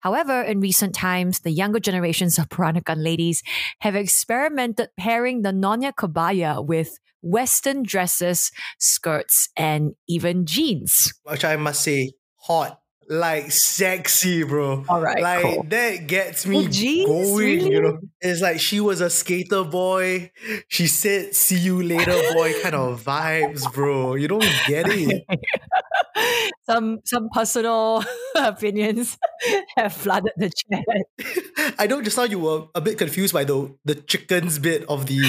[0.00, 3.42] However, in recent times, the younger generations of Peranakan ladies
[3.80, 11.12] have experimented pairing the Nonya kebaya with Western dresses, skirts, and even jeans.
[11.24, 14.84] which I must say, hot, like sexy, bro.
[14.88, 15.64] All right, like cool.
[15.68, 17.08] that gets me jeans?
[17.08, 17.72] going.
[17.72, 20.30] You know, it's like she was a skater boy.
[20.68, 24.14] She said, "See you later, boy." kind of vibes, bro.
[24.14, 25.24] You don't get it.
[26.66, 28.04] some some personal
[28.36, 29.18] opinions
[29.76, 31.74] have flooded the chat.
[31.78, 35.06] I know just now you were a bit confused by the the chickens bit of
[35.06, 35.20] the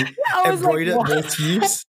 [0.46, 1.86] was like, embroidered motifs,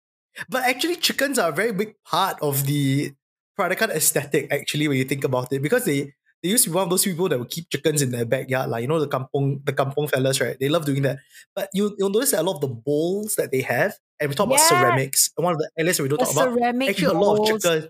[0.48, 3.12] but actually, chickens are a very big part of the
[3.58, 4.52] Peranakan aesthetic.
[4.52, 7.04] Actually, when you think about it, because they they used to be one of those
[7.04, 10.08] people that would keep chickens in their backyard, like you know the kampong the kampong
[10.08, 10.58] fellas, right?
[10.58, 11.18] They love doing that.
[11.54, 14.34] But you you'll notice that a lot of the bowls that they have, and we
[14.34, 15.30] talk about ceramics.
[15.36, 17.38] And one of the areas we don't The talk about ceramic actually a lot of
[17.48, 17.62] bowls.
[17.62, 17.88] chicken.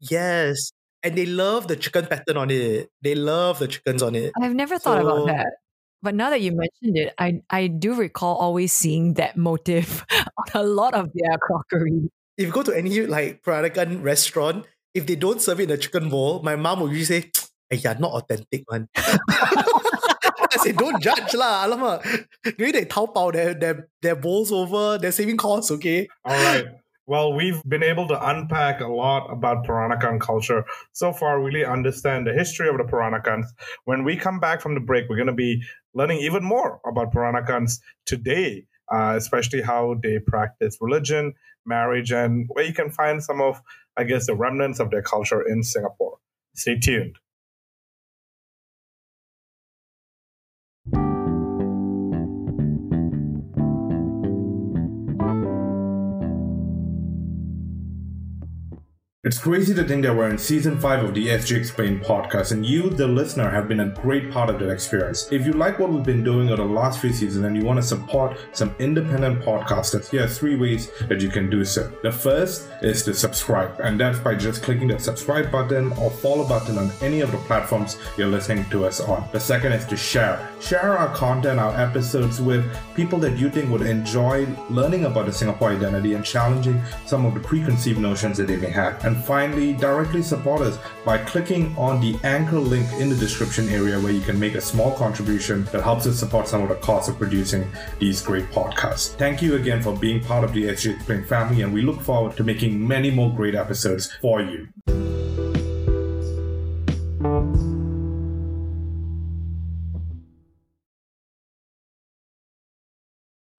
[0.00, 2.88] Yes, and they love the chicken pattern on it.
[3.02, 4.32] They love the chickens on it.
[4.40, 5.52] I've never thought about that.
[6.02, 10.46] But now that you mentioned it, I, I do recall always seeing that motif on
[10.54, 12.10] a lot of their crockery.
[12.38, 15.76] if you go to any like Peranakan restaurant, if they don't serve it in a
[15.76, 17.30] chicken bowl, my mom will usually say,
[17.68, 18.88] "Hey, eh, yeah, not authentic, man."
[20.52, 22.26] I say, don't judge lah, alamak.
[22.58, 26.08] Maybe they taobao their, their, their bowls over, they're saving costs, okay?
[26.24, 26.66] All right.
[27.06, 32.26] Well, we've been able to unpack a lot about Peranakan culture so far, really understand
[32.26, 33.46] the history of the Peranakans.
[33.84, 35.62] When we come back from the break, we're going to be
[35.94, 41.34] learning even more about Peranakans today, uh, especially how they practice religion,
[41.66, 43.60] marriage, and where you can find some of,
[43.96, 46.18] I guess, the remnants of their culture in Singapore.
[46.54, 47.16] Stay tuned.
[59.22, 62.64] It's crazy to think that we're in season 5 of the SG Explained podcast, and
[62.64, 65.30] you, the listener, have been a great part of that experience.
[65.30, 67.76] If you like what we've been doing over the last few seasons and you want
[67.78, 71.92] to support some independent podcasters, here are three ways that you can do so.
[72.02, 76.48] The first is to subscribe, and that's by just clicking the subscribe button or follow
[76.48, 79.28] button on any of the platforms you're listening to us on.
[79.32, 80.48] The second is to share.
[80.62, 85.32] Share our content, our episodes with people that you think would enjoy learning about the
[85.32, 89.09] Singapore identity and challenging some of the preconceived notions that they may have.
[89.10, 93.98] And finally, directly support us by clicking on the anchor link in the description area
[93.98, 97.08] where you can make a small contribution that helps us support some of the costs
[97.08, 97.66] of producing
[97.98, 99.08] these great podcasts.
[99.16, 102.36] Thank you again for being part of the SG Explain family, and we look forward
[102.36, 104.68] to making many more great episodes for you.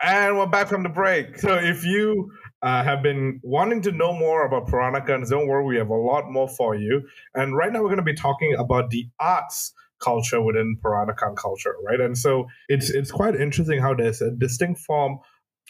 [0.02, 1.38] And we're back from the break.
[1.40, 5.78] So if you uh, have been wanting to know more about Peranakans, don't worry, we
[5.78, 7.02] have a lot more for you.
[7.34, 11.76] And right now, we're going to be talking about the arts culture within Peranakan culture,
[11.86, 12.00] right?
[12.00, 15.20] And so it's it's quite interesting how there's a distinct form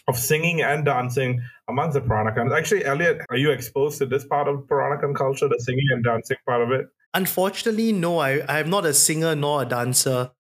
[0.08, 2.58] of singing and dancing amongst the Peranakans.
[2.58, 6.38] Actually, Elliot, are you exposed to this part of Peranakan culture, the singing and dancing
[6.45, 6.88] part of it?
[7.13, 8.19] Unfortunately, no.
[8.19, 10.32] I, I'm not a singer nor a dancer.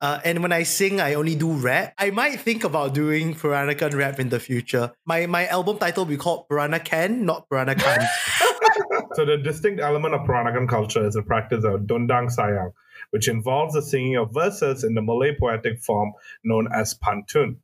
[0.00, 1.94] Uh, and when I sing, I only do rap.
[1.96, 4.92] I might think about doing Peranakan rap in the future.
[5.06, 8.06] My my album title will be called Peranakan, not Peranakan.
[9.14, 12.72] so the distinct element of Peranakan culture is the practice of Dondang Sayang,
[13.10, 16.12] which involves the singing of verses in the Malay poetic form
[16.44, 17.56] known as pantun.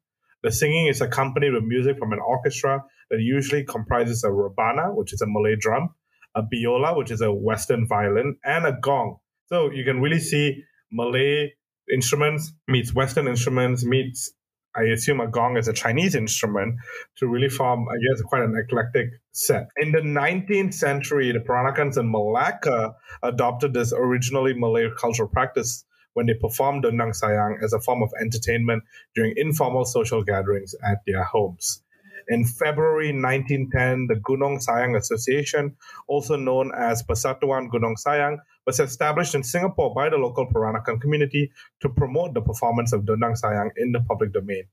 [0.42, 5.12] The singing is accompanied with music from an orchestra that usually comprises a rebana, which
[5.12, 5.90] is a Malay drum,
[6.34, 9.18] a biola, which is a Western violin, and a gong.
[9.46, 11.52] So you can really see Malay
[11.92, 14.32] instruments meets Western instruments meets
[14.74, 16.76] I assume a gong is a Chinese instrument
[17.16, 19.68] to really form, I guess, quite an eclectic set.
[19.76, 26.26] In the 19th century, the Peranakans in Malacca adopted this originally Malay cultural practice when
[26.26, 28.82] they performed Dondang Sayang as a form of entertainment
[29.14, 31.82] during informal social gatherings at their homes.
[32.28, 35.76] In February 1910, the Gunong Sayang Association,
[36.08, 41.50] also known as Persatuan Gunong Sayang, was established in Singapore by the local Peranakan community
[41.80, 44.64] to promote the performance of Dondang Sayang in the public domain.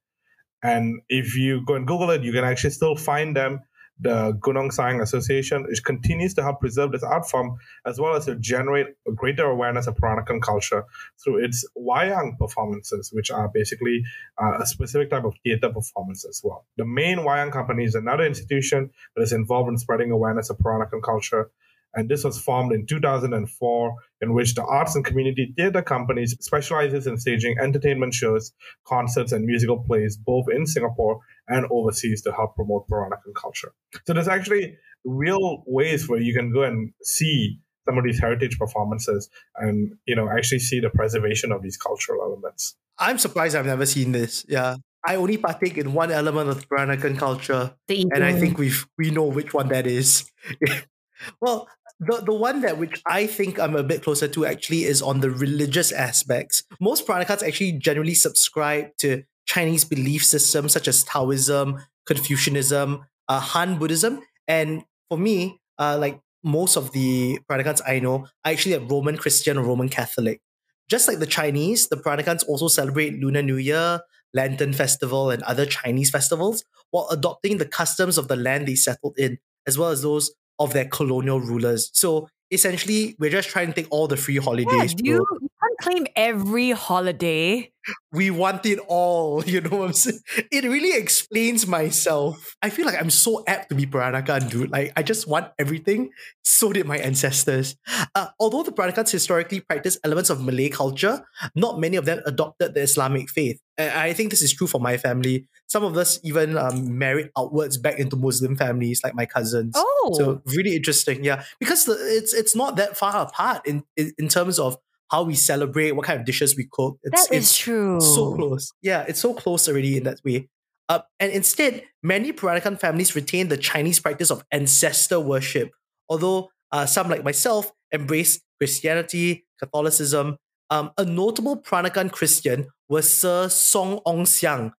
[0.61, 3.61] And if you go and Google it, you can actually still find them.
[3.99, 8.25] The Gunong Sayang Association, which continues to help preserve this art form, as well as
[8.25, 10.85] to generate a greater awareness of Peranakan culture
[11.21, 14.03] through its wayang performances, which are basically
[14.41, 16.65] uh, a specific type of theater performance as well.
[16.77, 21.03] The main wayang company is another institution that is involved in spreading awareness of Peranakan
[21.03, 21.51] culture
[21.93, 27.07] and this was formed in 2004 in which the arts and community theater companies specializes
[27.07, 28.53] in staging entertainment shows
[28.85, 33.71] concerts and musical plays both in singapore and overseas to help promote peranakan culture
[34.05, 38.57] so there's actually real ways where you can go and see some of these heritage
[38.57, 43.65] performances and you know actually see the preservation of these cultural elements i'm surprised i've
[43.65, 48.33] never seen this yeah I only partake in one element of Peranakan culture, and I
[48.33, 50.29] think we we know which one that is.
[51.41, 55.01] well, the, the one that which I think I'm a bit closer to actually is
[55.01, 56.63] on the religious aspects.
[56.79, 63.77] Most Peranakans actually generally subscribe to Chinese belief systems such as Taoism, Confucianism, uh, Han
[63.79, 68.79] Buddhism, and for me, uh, like most of the Peranakans I know, are actually a
[68.79, 70.41] Roman Christian or Roman Catholic.
[70.89, 74.01] Just like the Chinese, the Peranakans also celebrate Lunar New Year,
[74.33, 79.17] Lantern Festival, and other Chinese festivals while adopting the customs of the land they settled
[79.17, 81.91] in, as well as those of their colonial rulers.
[81.93, 84.95] So essentially, we're just trying to take all the free holidays.
[84.97, 85.49] Yeah, you, you
[85.81, 87.71] claim every holiday
[88.11, 89.43] we want it all.
[89.49, 90.19] You know what I'm saying?
[90.51, 92.55] It really explains myself.
[92.61, 94.69] I feel like I'm so apt to be Peranakan, dude.
[94.69, 96.11] Like, I just want everything.
[96.43, 97.75] So did my ancestors.
[98.13, 101.23] Uh, although the Peranakans historically practiced elements of Malay culture,
[101.55, 103.59] not many of them adopted the Islamic faith.
[103.77, 105.47] And I think this is true for my family.
[105.67, 109.73] Some of us even um, married outwards back into Muslim families, like my cousins.
[109.75, 111.43] Oh, so really interesting, yeah.
[111.59, 114.77] Because the, it's it's not that far apart in, in in terms of
[115.09, 116.97] how we celebrate, what kind of dishes we cook.
[117.03, 117.99] It's, that is it's true.
[117.99, 118.71] So close.
[118.81, 120.47] Yeah, it's so close already in that way.
[120.87, 125.71] Uh, and instead, many Peranakan families retain the Chinese practice of ancestor worship,
[126.09, 130.37] although uh, some, like myself, embrace Christianity, Catholicism.
[130.71, 134.71] Um, a notable Peranakan Christian was Sir Song Ong Siang.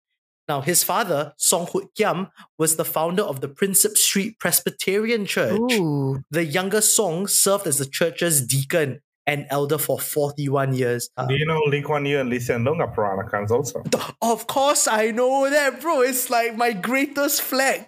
[0.48, 5.72] Now, his father, Song Hoot Kiam, was the founder of the Prinsep Street Presbyterian Church.
[5.72, 6.22] Ooh.
[6.30, 9.00] The younger Song served as the church's deacon
[9.30, 11.08] and elder for 41 years.
[11.16, 13.82] Uh, Do you know Lee Kuan Yew and Lee Hsien Loong are Peranakans also?
[14.22, 16.02] Of course, I know that, bro.
[16.02, 17.86] It's like my greatest flex.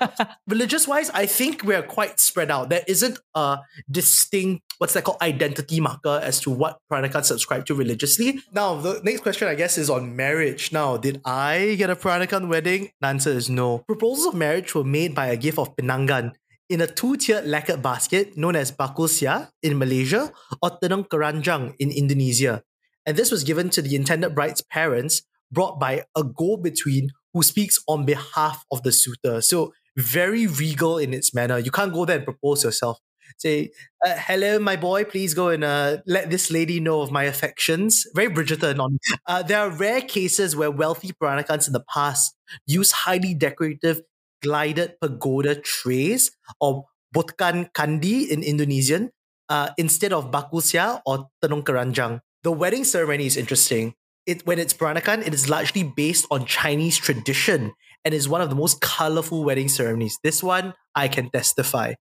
[0.48, 2.68] Religious wise, I think we're quite spread out.
[2.68, 3.58] There isn't a
[3.90, 8.40] distinct, what's that called, identity marker as to what Peranakan subscribe to religiously.
[8.52, 10.72] Now, the next question, I guess, is on marriage.
[10.72, 12.90] Now, did I get a Peranakan wedding?
[13.00, 13.78] The answer is no.
[13.86, 16.32] Proposals of marriage were made by a gift of pinangan
[16.68, 21.90] in a two-tiered lacquered basket known as bakul siah in Malaysia or tenong keranjang in
[21.90, 22.62] Indonesia.
[23.04, 27.82] And this was given to the intended bride's parents, brought by a go-between who speaks
[27.86, 29.42] on behalf of the suitor.
[29.42, 31.58] So very regal in its manner.
[31.58, 32.98] You can't go there and propose yourself.
[33.36, 33.70] Say,
[34.06, 38.06] uh, hello, my boy, please go and uh, let this lady know of my affections.
[38.14, 38.98] Very Bridgerton on.
[39.26, 42.36] Uh, there are rare cases where wealthy Peranakans in the past
[42.66, 44.00] use highly decorative
[44.44, 46.28] glided pagoda trays
[46.60, 46.84] or
[47.16, 49.08] botkan kandi in Indonesian
[49.48, 52.20] uh, instead of bakul siah or tenong keranjang.
[52.44, 53.96] The wedding ceremony is interesting.
[54.28, 57.72] It, when it's Peranakan, it is largely based on Chinese tradition
[58.04, 60.20] and is one of the most colorful wedding ceremonies.
[60.20, 61.96] This one, I can testify.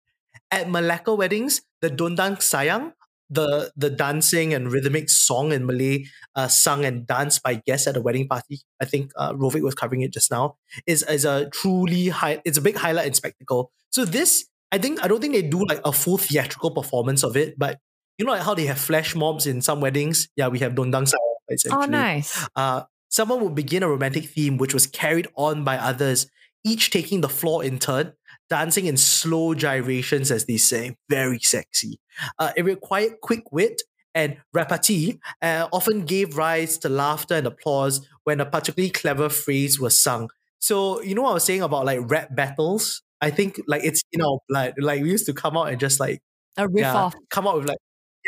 [0.51, 2.95] At Malacca weddings, the Dondang Sayang
[3.31, 6.05] the the dancing and rhythmic song in Malay
[6.35, 8.61] uh, sung and danced by guests at a wedding party.
[8.81, 10.57] I think uh, Rovik was covering it just now.
[10.87, 12.41] Is is a truly high.
[12.45, 13.71] It's a big highlight and spectacle.
[13.91, 17.37] So this, I think, I don't think they do like a full theatrical performance of
[17.37, 17.79] it, but
[18.19, 20.29] you know like how they have flash mobs in some weddings.
[20.37, 21.73] Yeah, we have Dondang Sayang.
[21.73, 22.47] Oh, nice.
[22.55, 26.31] Uh, someone would begin a romantic theme, which was carried on by others,
[26.65, 28.13] each taking the floor in turn
[28.51, 32.01] dancing in slow gyrations, as they say, very sexy.
[32.39, 33.83] Uh, it required quick wit
[34.15, 39.79] and repartee, uh, often gave rise to laughter and applause when a particularly clever phrase
[39.79, 40.29] was sung.
[40.59, 43.03] So, you know what I was saying about like rap battles?
[43.21, 44.75] I think like it's in our blood.
[44.79, 46.21] Like we used to come out and just like
[46.57, 47.15] a riff yeah, off.
[47.31, 47.79] Come out with like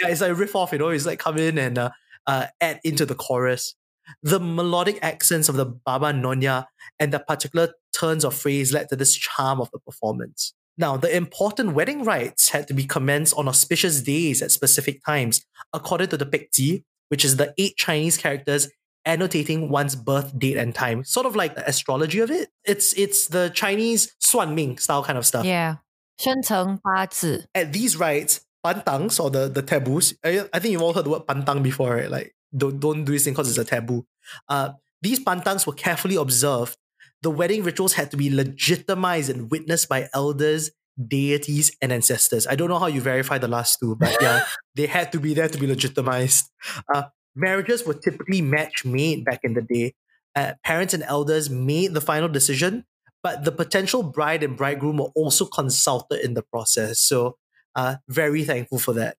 [0.01, 1.91] yeah, it's like a riff off, you know, it's like come in and uh,
[2.27, 3.75] uh, add into the chorus.
[4.23, 6.65] The melodic accents of the Baba Nonya
[6.99, 10.54] and the particular turns of phrase led to this charm of the performance.
[10.78, 15.46] Now, the important wedding rites had to be commenced on auspicious days at specific times,
[15.74, 18.70] according to the Pekji, which is the eight Chinese characters
[19.06, 21.04] annotating one's birth date and time.
[21.04, 22.50] Sort of like the astrology of it.
[22.66, 25.46] It's it's the Chinese Suan Ming style kind of stuff.
[25.46, 25.78] Yeah.
[26.18, 27.46] 生辰八字.
[27.54, 31.10] At these rites, pantangs or the, the taboos, I, I think you've all heard the
[31.10, 32.10] word pantang before, right?
[32.10, 34.06] Like don't don't do this thing because it's a taboo.
[34.48, 34.72] Uh,
[35.02, 36.78] these pantangs were carefully observed
[37.23, 40.71] the wedding rituals had to be legitimized and witnessed by elders,
[41.09, 42.47] deities, and ancestors.
[42.47, 44.45] I don't know how you verify the last two, but yeah,
[44.75, 46.51] they had to be there to be legitimized.
[46.93, 47.05] Uh,
[47.35, 49.95] marriages were typically match made back in the day.
[50.35, 52.85] Uh, parents and elders made the final decision,
[53.23, 57.01] but the potential bride and bridegroom were also consulted in the process.
[57.01, 57.37] So,
[57.75, 59.17] uh, very thankful for that.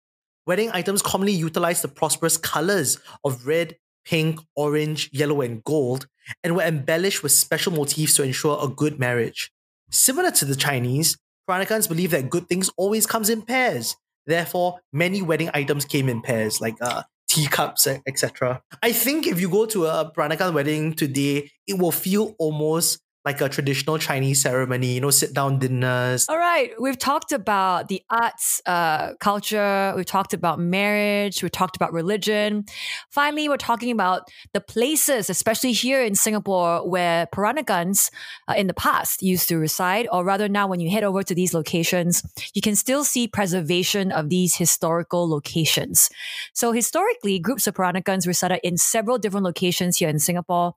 [0.48, 6.08] Wedding items commonly utilize the prosperous colors of red, pink, orange, yellow, and gold,
[6.44, 9.52] and were embellished with special motifs to ensure a good marriage.
[9.90, 11.18] Similar to the Chinese,
[11.50, 13.96] Peranakans believe that good things always comes in pairs.
[14.26, 18.62] Therefore, many wedding items came in pairs, like uh, teacups, etc.
[18.82, 23.40] I think if you go to a Peranakan wedding today, it will feel almost like
[23.40, 26.26] a traditional Chinese ceremony, you know, sit down dinners.
[26.28, 26.72] All right.
[26.80, 29.94] We've talked about the arts, uh, culture.
[29.96, 31.44] We've talked about marriage.
[31.44, 32.66] We've talked about religion.
[33.10, 38.10] Finally, we're talking about the places, especially here in Singapore, where Peranakans
[38.48, 41.36] uh, in the past used to reside, or rather now when you head over to
[41.36, 42.24] these locations,
[42.56, 46.10] you can still see preservation of these historical locations.
[46.54, 50.74] So historically, groups of Peranakans resided in several different locations here in Singapore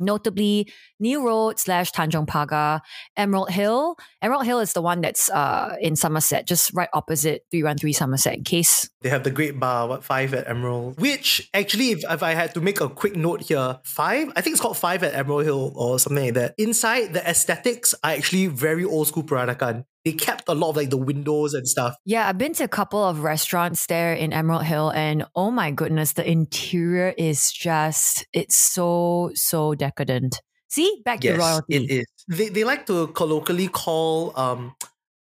[0.00, 2.80] notably Neil Road slash Tanjong Pagar,
[3.16, 3.96] Emerald Hill.
[4.22, 8.44] Emerald Hill is the one that's uh, in Somerset, just right opposite 313 Somerset, in
[8.44, 8.88] case.
[9.02, 12.54] They have the great bar, what, five at Emerald, which actually, if, if I had
[12.54, 15.72] to make a quick note here, five, I think it's called five at Emerald Hill
[15.74, 16.54] or something like that.
[16.58, 20.90] Inside, the aesthetics are actually very old school Peranakan they kept a lot of like
[20.90, 21.96] the windows and stuff.
[22.04, 25.70] Yeah, I've been to a couple of restaurants there in Emerald Hill, and oh my
[25.70, 30.40] goodness, the interior is just it's so so decadent.
[30.68, 31.76] See, back yes, to royalty.
[31.76, 32.06] It is.
[32.28, 34.74] They they like to colloquially call um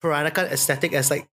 [0.03, 1.29] Peranakan aesthetic as like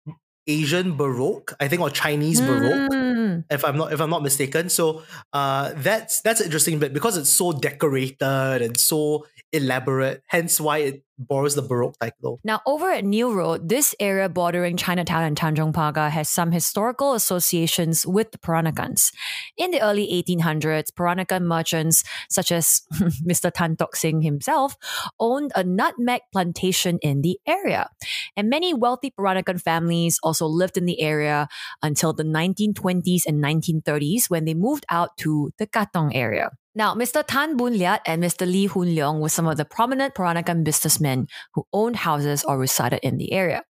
[0.50, 3.44] Asian Baroque, I think, or Chinese Baroque, mm.
[3.50, 4.70] if I'm not if I'm not mistaken.
[4.70, 10.24] So uh, that's that's interesting bit because it's so decorated and so elaborate.
[10.28, 12.40] Hence why it borrows the Baroque title.
[12.44, 17.14] Now, over at Neil Road, this area bordering Chinatown and Tanjong Pagar has some historical
[17.14, 19.12] associations with the Peranakans.
[19.58, 22.84] In the early 1800s, Peranakan merchants, such as
[23.28, 23.52] Mr.
[23.54, 24.78] Tan Tock Seng himself,
[25.20, 27.90] owned a nutmeg plantation in the area.
[28.38, 31.50] And many wealthy Peranakan families also lived in the area
[31.84, 36.52] until the 1920s and 1930s when they moved out to the Katong area.
[36.76, 37.24] Now, Mr.
[37.26, 38.46] Tan Boon Liat and Mr.
[38.46, 43.00] Lee Hoon Leong were some of the prominent Peranakan businessmen who owned houses or resided
[43.02, 43.64] in the area.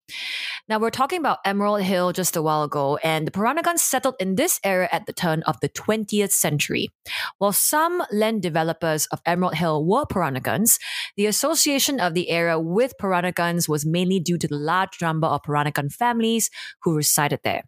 [0.68, 4.34] Now, we're talking about Emerald Hill just a while ago, and the Peranakans settled in
[4.34, 6.90] this area at the turn of the 20th century.
[7.38, 10.80] While some land developers of Emerald Hill were Peranakans,
[11.16, 15.44] the association of the area with Peranakans was mainly due to the large number of
[15.44, 16.50] Peranakan families
[16.82, 17.64] who resided there.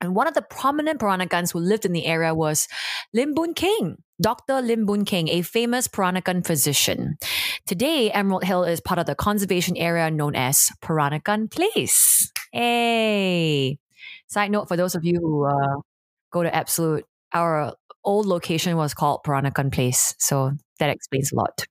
[0.00, 2.68] And one of the prominent Peranakans who lived in the area was
[3.12, 4.60] Lim Boon Keng, Dr.
[4.60, 7.16] Lim Boon Keng, a famous Peranakan physician.
[7.66, 12.30] Today, Emerald Hill is part of the conservation area known as Peranakan Place.
[12.52, 13.78] Hey!
[14.28, 15.80] Side note for those of you who uh,
[16.30, 20.14] go to Absolute, our old location was called Peranakan Place.
[20.18, 21.64] So that explains a lot.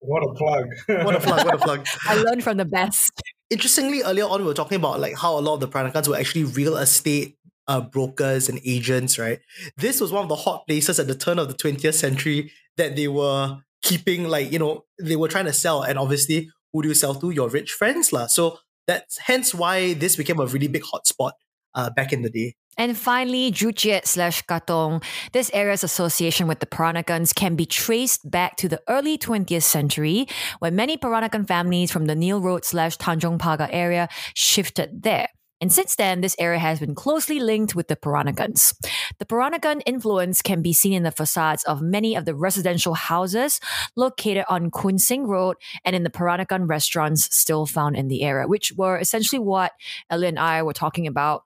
[0.00, 0.66] What a plug.
[1.04, 1.86] what a plug, what a plug.
[2.06, 3.12] I learned from the best.
[3.48, 6.16] Interestingly, earlier on, we were talking about like how a lot of the Peranakans were
[6.16, 7.36] actually real estate
[7.68, 9.40] uh, brokers and agents, right?
[9.76, 12.96] This was one of the hot places at the turn of the 20th century that
[12.96, 15.82] they were keeping, like, you know, they were trying to sell.
[15.82, 17.30] And obviously, who do you sell to?
[17.30, 18.12] Your rich friends.
[18.12, 18.26] La.
[18.26, 21.32] So that's hence why this became a really big hotspot
[21.74, 22.54] uh, back in the day.
[22.78, 25.02] And finally, Joo Chiat slash Katong.
[25.32, 30.28] This area's association with the Peranakans can be traced back to the early 20th century
[30.58, 35.28] when many Peranakan families from the Neil Road slash Tanjong Pagar area shifted there.
[35.60, 38.74] And since then, this area has been closely linked with the Peranakans.
[39.18, 43.60] The Peranakan influence can be seen in the facades of many of the residential houses
[43.96, 48.46] located on Koon Seng Road and in the Peranakan restaurants still found in the area,
[48.46, 49.72] which were essentially what
[50.10, 51.44] Ellie and I were talking about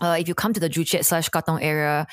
[0.00, 2.06] uh, if you come to the Joo Chiat slash Katong area,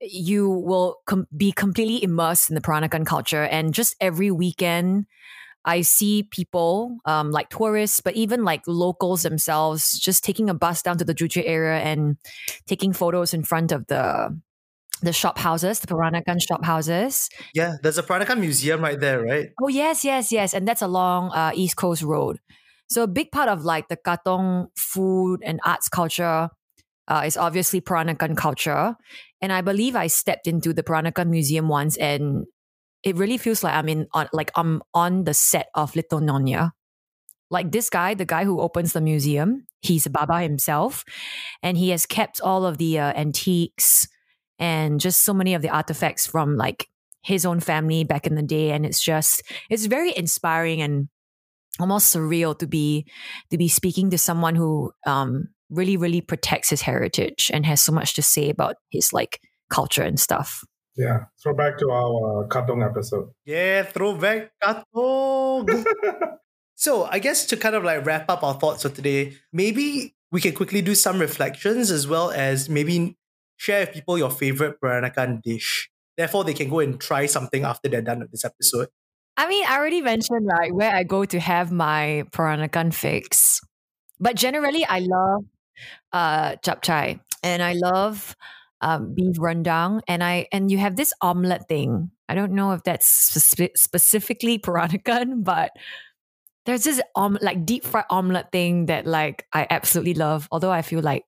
[0.00, 3.44] you will com- be completely immersed in the Peranakan culture.
[3.44, 5.06] And just every weekend,
[5.64, 10.82] I see people um, like tourists, but even like locals themselves, just taking a bus
[10.82, 12.16] down to the Joo Chiat area and
[12.66, 14.36] taking photos in front of the
[15.02, 17.28] the shop houses, the Peranakan shop houses.
[17.54, 19.50] Yeah, there's a Peranakan museum right there, right?
[19.60, 22.38] Oh yes, yes, yes, and that's along uh, East Coast Road.
[22.88, 26.50] So a big part of like the Katong food and arts culture
[27.08, 28.96] uh, is obviously Peranakan culture,
[29.40, 32.46] and I believe I stepped into the Peranakan museum once, and
[33.02, 36.70] it really feels like I'm in on like I'm on the set of Little Nyonya.
[37.50, 41.04] Like this guy, the guy who opens the museum, he's a Baba himself,
[41.62, 44.08] and he has kept all of the uh, antiques
[44.58, 46.88] and just so many of the artifacts from like
[47.22, 51.08] his own family back in the day, and it's just it's very inspiring and
[51.80, 53.06] almost surreal to be
[53.50, 57.92] to be speaking to someone who um, really really protects his heritage and has so
[57.92, 59.40] much to say about his like
[59.70, 60.64] culture and stuff.
[60.96, 63.30] Yeah, throwback to our uh, Katong episode.
[63.44, 65.84] Yeah, throwback Katong.
[66.74, 70.40] so I guess to kind of like wrap up our thoughts for today, maybe we
[70.40, 73.16] can quickly do some reflections as well as maybe
[73.56, 75.88] share with people your favorite Peranakan dish.
[76.16, 78.88] Therefore, they can go and try something after they're done with this episode.
[79.36, 83.60] I mean, I already mentioned right where I go to have my Peranakan fix,
[84.20, 85.44] but generally I love
[86.12, 88.36] uh chai and I love
[88.82, 92.10] um, beef rendang, and I and you have this omelette thing.
[92.28, 95.70] I don't know if that's spe- specifically Peranakan, but
[96.66, 100.48] there's this om- like deep fried omelette thing that like I absolutely love.
[100.50, 101.24] Although I feel like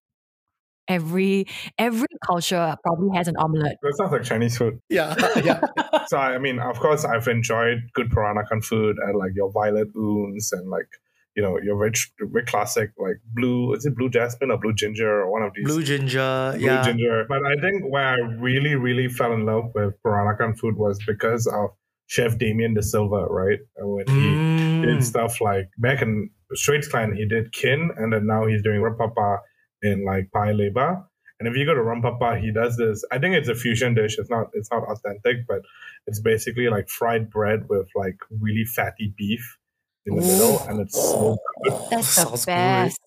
[0.89, 1.47] every
[1.79, 3.77] every culture probably has an omelette.
[3.83, 4.81] That sounds like Chinese food.
[4.89, 5.61] Yeah, yeah.
[6.07, 10.53] so I mean, of course, I've enjoyed good Peranakan food and like your Violet Oons
[10.53, 10.89] and like
[11.37, 15.11] you know your rich, rich classic like blue is it blue jasmine or blue ginger
[15.23, 16.53] or one of these blue ginger yeah.
[16.57, 16.85] blue yeah.
[16.85, 17.25] Ginger.
[17.29, 18.17] But i think where i
[18.49, 21.71] really really fell in love with peranakan food was because of
[22.07, 23.59] chef Damian D'Silva right?
[23.79, 24.83] When he Mm.
[24.85, 28.81] did stuff like back in straits clan he did kin and then now he's doing
[28.81, 29.39] Rempapa
[29.83, 31.05] in like Paya Lebar.
[31.41, 34.19] And if you go to Rempapa he does this i think it's a fusion dish.
[34.19, 35.63] It's not it's not authentic but
[36.07, 39.59] it's basically like fried bread with like really fatty beef
[40.07, 40.27] in the Ooh.
[40.27, 42.53] middle and it's so good That's the Sounds good.
[42.53, 43.01] best.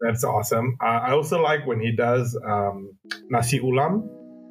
[0.00, 0.76] that's awesome.
[0.82, 2.96] Uh, I also like when he does um,
[3.30, 4.02] nasi ulam,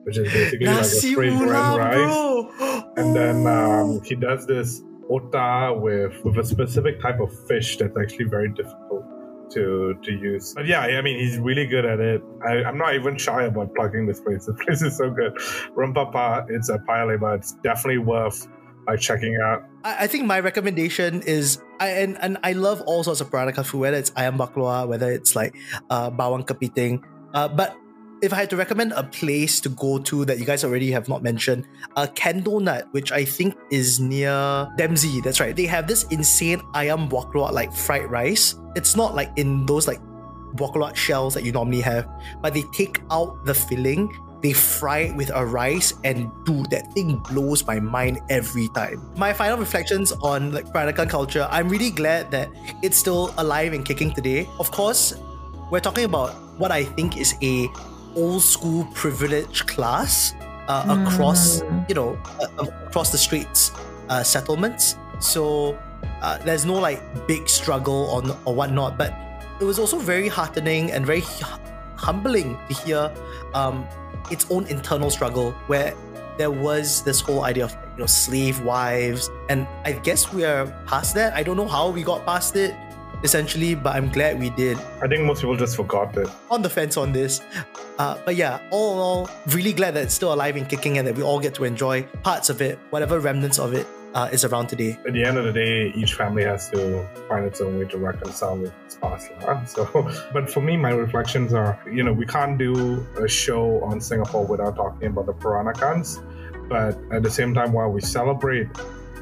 [0.03, 2.57] which is basically like a Nasi straight bread ulam, rice.
[2.57, 2.93] bro.
[2.97, 7.97] And then um, he does this ota with with a specific type of fish that's
[7.97, 9.03] actually very difficult
[9.51, 10.53] to to use.
[10.55, 12.22] But yeah, I mean, he's really good at it.
[12.47, 14.45] I, I'm not even shy about plugging this place.
[14.47, 15.34] The place is so good.
[15.76, 17.38] Rempapa, it's a paya lebar.
[17.38, 18.47] It's definitely worth
[18.88, 19.63] like checking out.
[19.84, 23.65] I, I think my recommendation is I and, and I love all sorts of Peranakan
[23.65, 25.55] food, whether it's ayam bakloa, whether it's like
[25.89, 27.03] uh, bakwan kepiting.
[27.34, 27.77] Uh, but
[28.21, 31.09] if I had to recommend a place to go to that you guys already have
[31.09, 35.21] not mentioned, uh, Candle Nut, which I think is near Dempsey.
[35.21, 35.55] That's right.
[35.55, 38.55] They have this insane ayam buah keluak like fried rice.
[38.75, 39.99] It's not like in those like
[40.55, 42.07] buah keluak shells that you normally have,
[42.41, 46.91] but they take out the filling they fry it with a rice and dude that
[46.93, 49.01] thing blows my mind every time.
[49.15, 52.49] My final reflections on like Peranakan culture i'm really glad that
[52.81, 54.47] it's still alive and kicking today.
[54.59, 55.15] Of course
[55.69, 57.69] we're talking about what i think is a
[58.15, 60.33] old school privileged class
[60.67, 61.07] uh, mm.
[61.07, 63.71] across you know uh, across the streets
[64.09, 64.97] uh, settlements.
[65.19, 65.77] So
[66.21, 69.13] uh, there's no like big struggle or, or whatnot but
[69.59, 71.23] it was also very heartening and very
[71.95, 73.13] humbling to hear
[73.53, 73.85] um,
[74.30, 75.95] its own internal struggle where
[76.38, 79.30] there was this whole idea of you know slave wives.
[79.49, 81.34] And i guess we are past that.
[81.34, 82.76] I don't know how we got past it
[83.24, 84.78] essentially but i'm glad we did.
[85.01, 86.28] I think most people just forgot it.
[86.49, 87.41] On the fence on this.
[87.99, 91.07] Uh, but yeah all in all really glad that it's still alive and kicking and
[91.07, 94.43] that we all get to enjoy parts of it whatever remnants of it uh, is
[94.43, 94.97] around today.
[95.05, 97.97] At the end of the day, each family has to find its own way to
[97.97, 99.30] reconcile with its past.
[99.39, 99.66] Huh?
[99.66, 104.01] So, but for me, my reflections are, you know, we can't do a show on
[104.01, 106.22] Singapore without talking about the Peranakans.
[106.68, 108.68] But at the same time, while we celebrate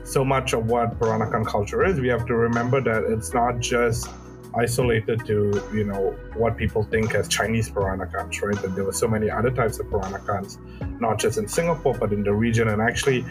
[0.04, 4.10] so much of what Peranakan culture is, we have to remember that it's not just
[4.56, 8.60] isolated to you know what people think as Chinese Peranakans, right?
[8.62, 10.58] That there were so many other types of Peranakans,
[11.00, 13.26] not just in Singapore but in the region, and actually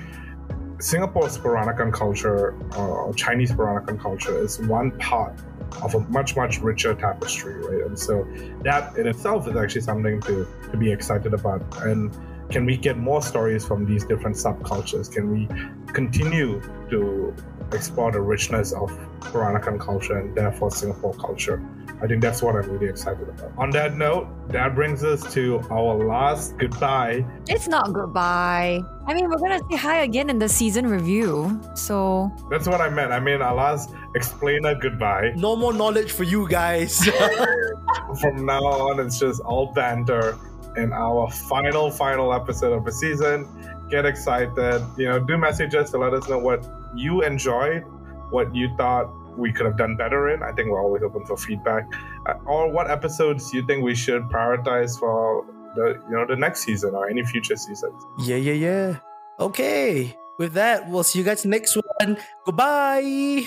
[0.81, 5.35] Singapore's Peranakan culture, uh, Chinese Peranakan culture, is one part
[5.83, 7.85] of a much much richer tapestry, right?
[7.85, 8.27] And so
[8.63, 11.63] that in itself is actually something to to be excited about.
[11.83, 12.17] And
[12.49, 15.11] can we get more stories from these different subcultures?
[15.11, 15.49] Can we
[15.93, 17.35] continue to
[17.73, 21.61] explore the richness of Peranakan culture and therefore Singapore culture?
[22.01, 23.53] I think that's what I'm really excited about.
[23.59, 27.25] On that note, that brings us to our last goodbye.
[27.49, 28.83] It's not goodbye.
[29.07, 31.61] I mean, we're gonna say hi again in the season review.
[31.75, 33.11] So that's what I meant.
[33.13, 35.33] I mean, our last explainer goodbye.
[35.35, 37.05] No more knowledge for you guys.
[38.21, 40.39] From now on, it's just all banter.
[40.77, 43.49] In our final, final episode of the season,
[43.91, 44.85] get excited.
[44.97, 47.83] You know, do message us to let us know what you enjoyed,
[48.31, 50.43] what you thought we could have done better in.
[50.43, 51.87] I think we're always open for feedback.
[52.27, 56.61] Uh, or what episodes you think we should prioritize for the you know the next
[56.65, 58.03] season or any future seasons.
[58.19, 58.97] Yeah, yeah, yeah.
[59.39, 60.17] Okay.
[60.39, 62.19] With that, we'll see you guys next one.
[62.45, 63.47] Goodbye.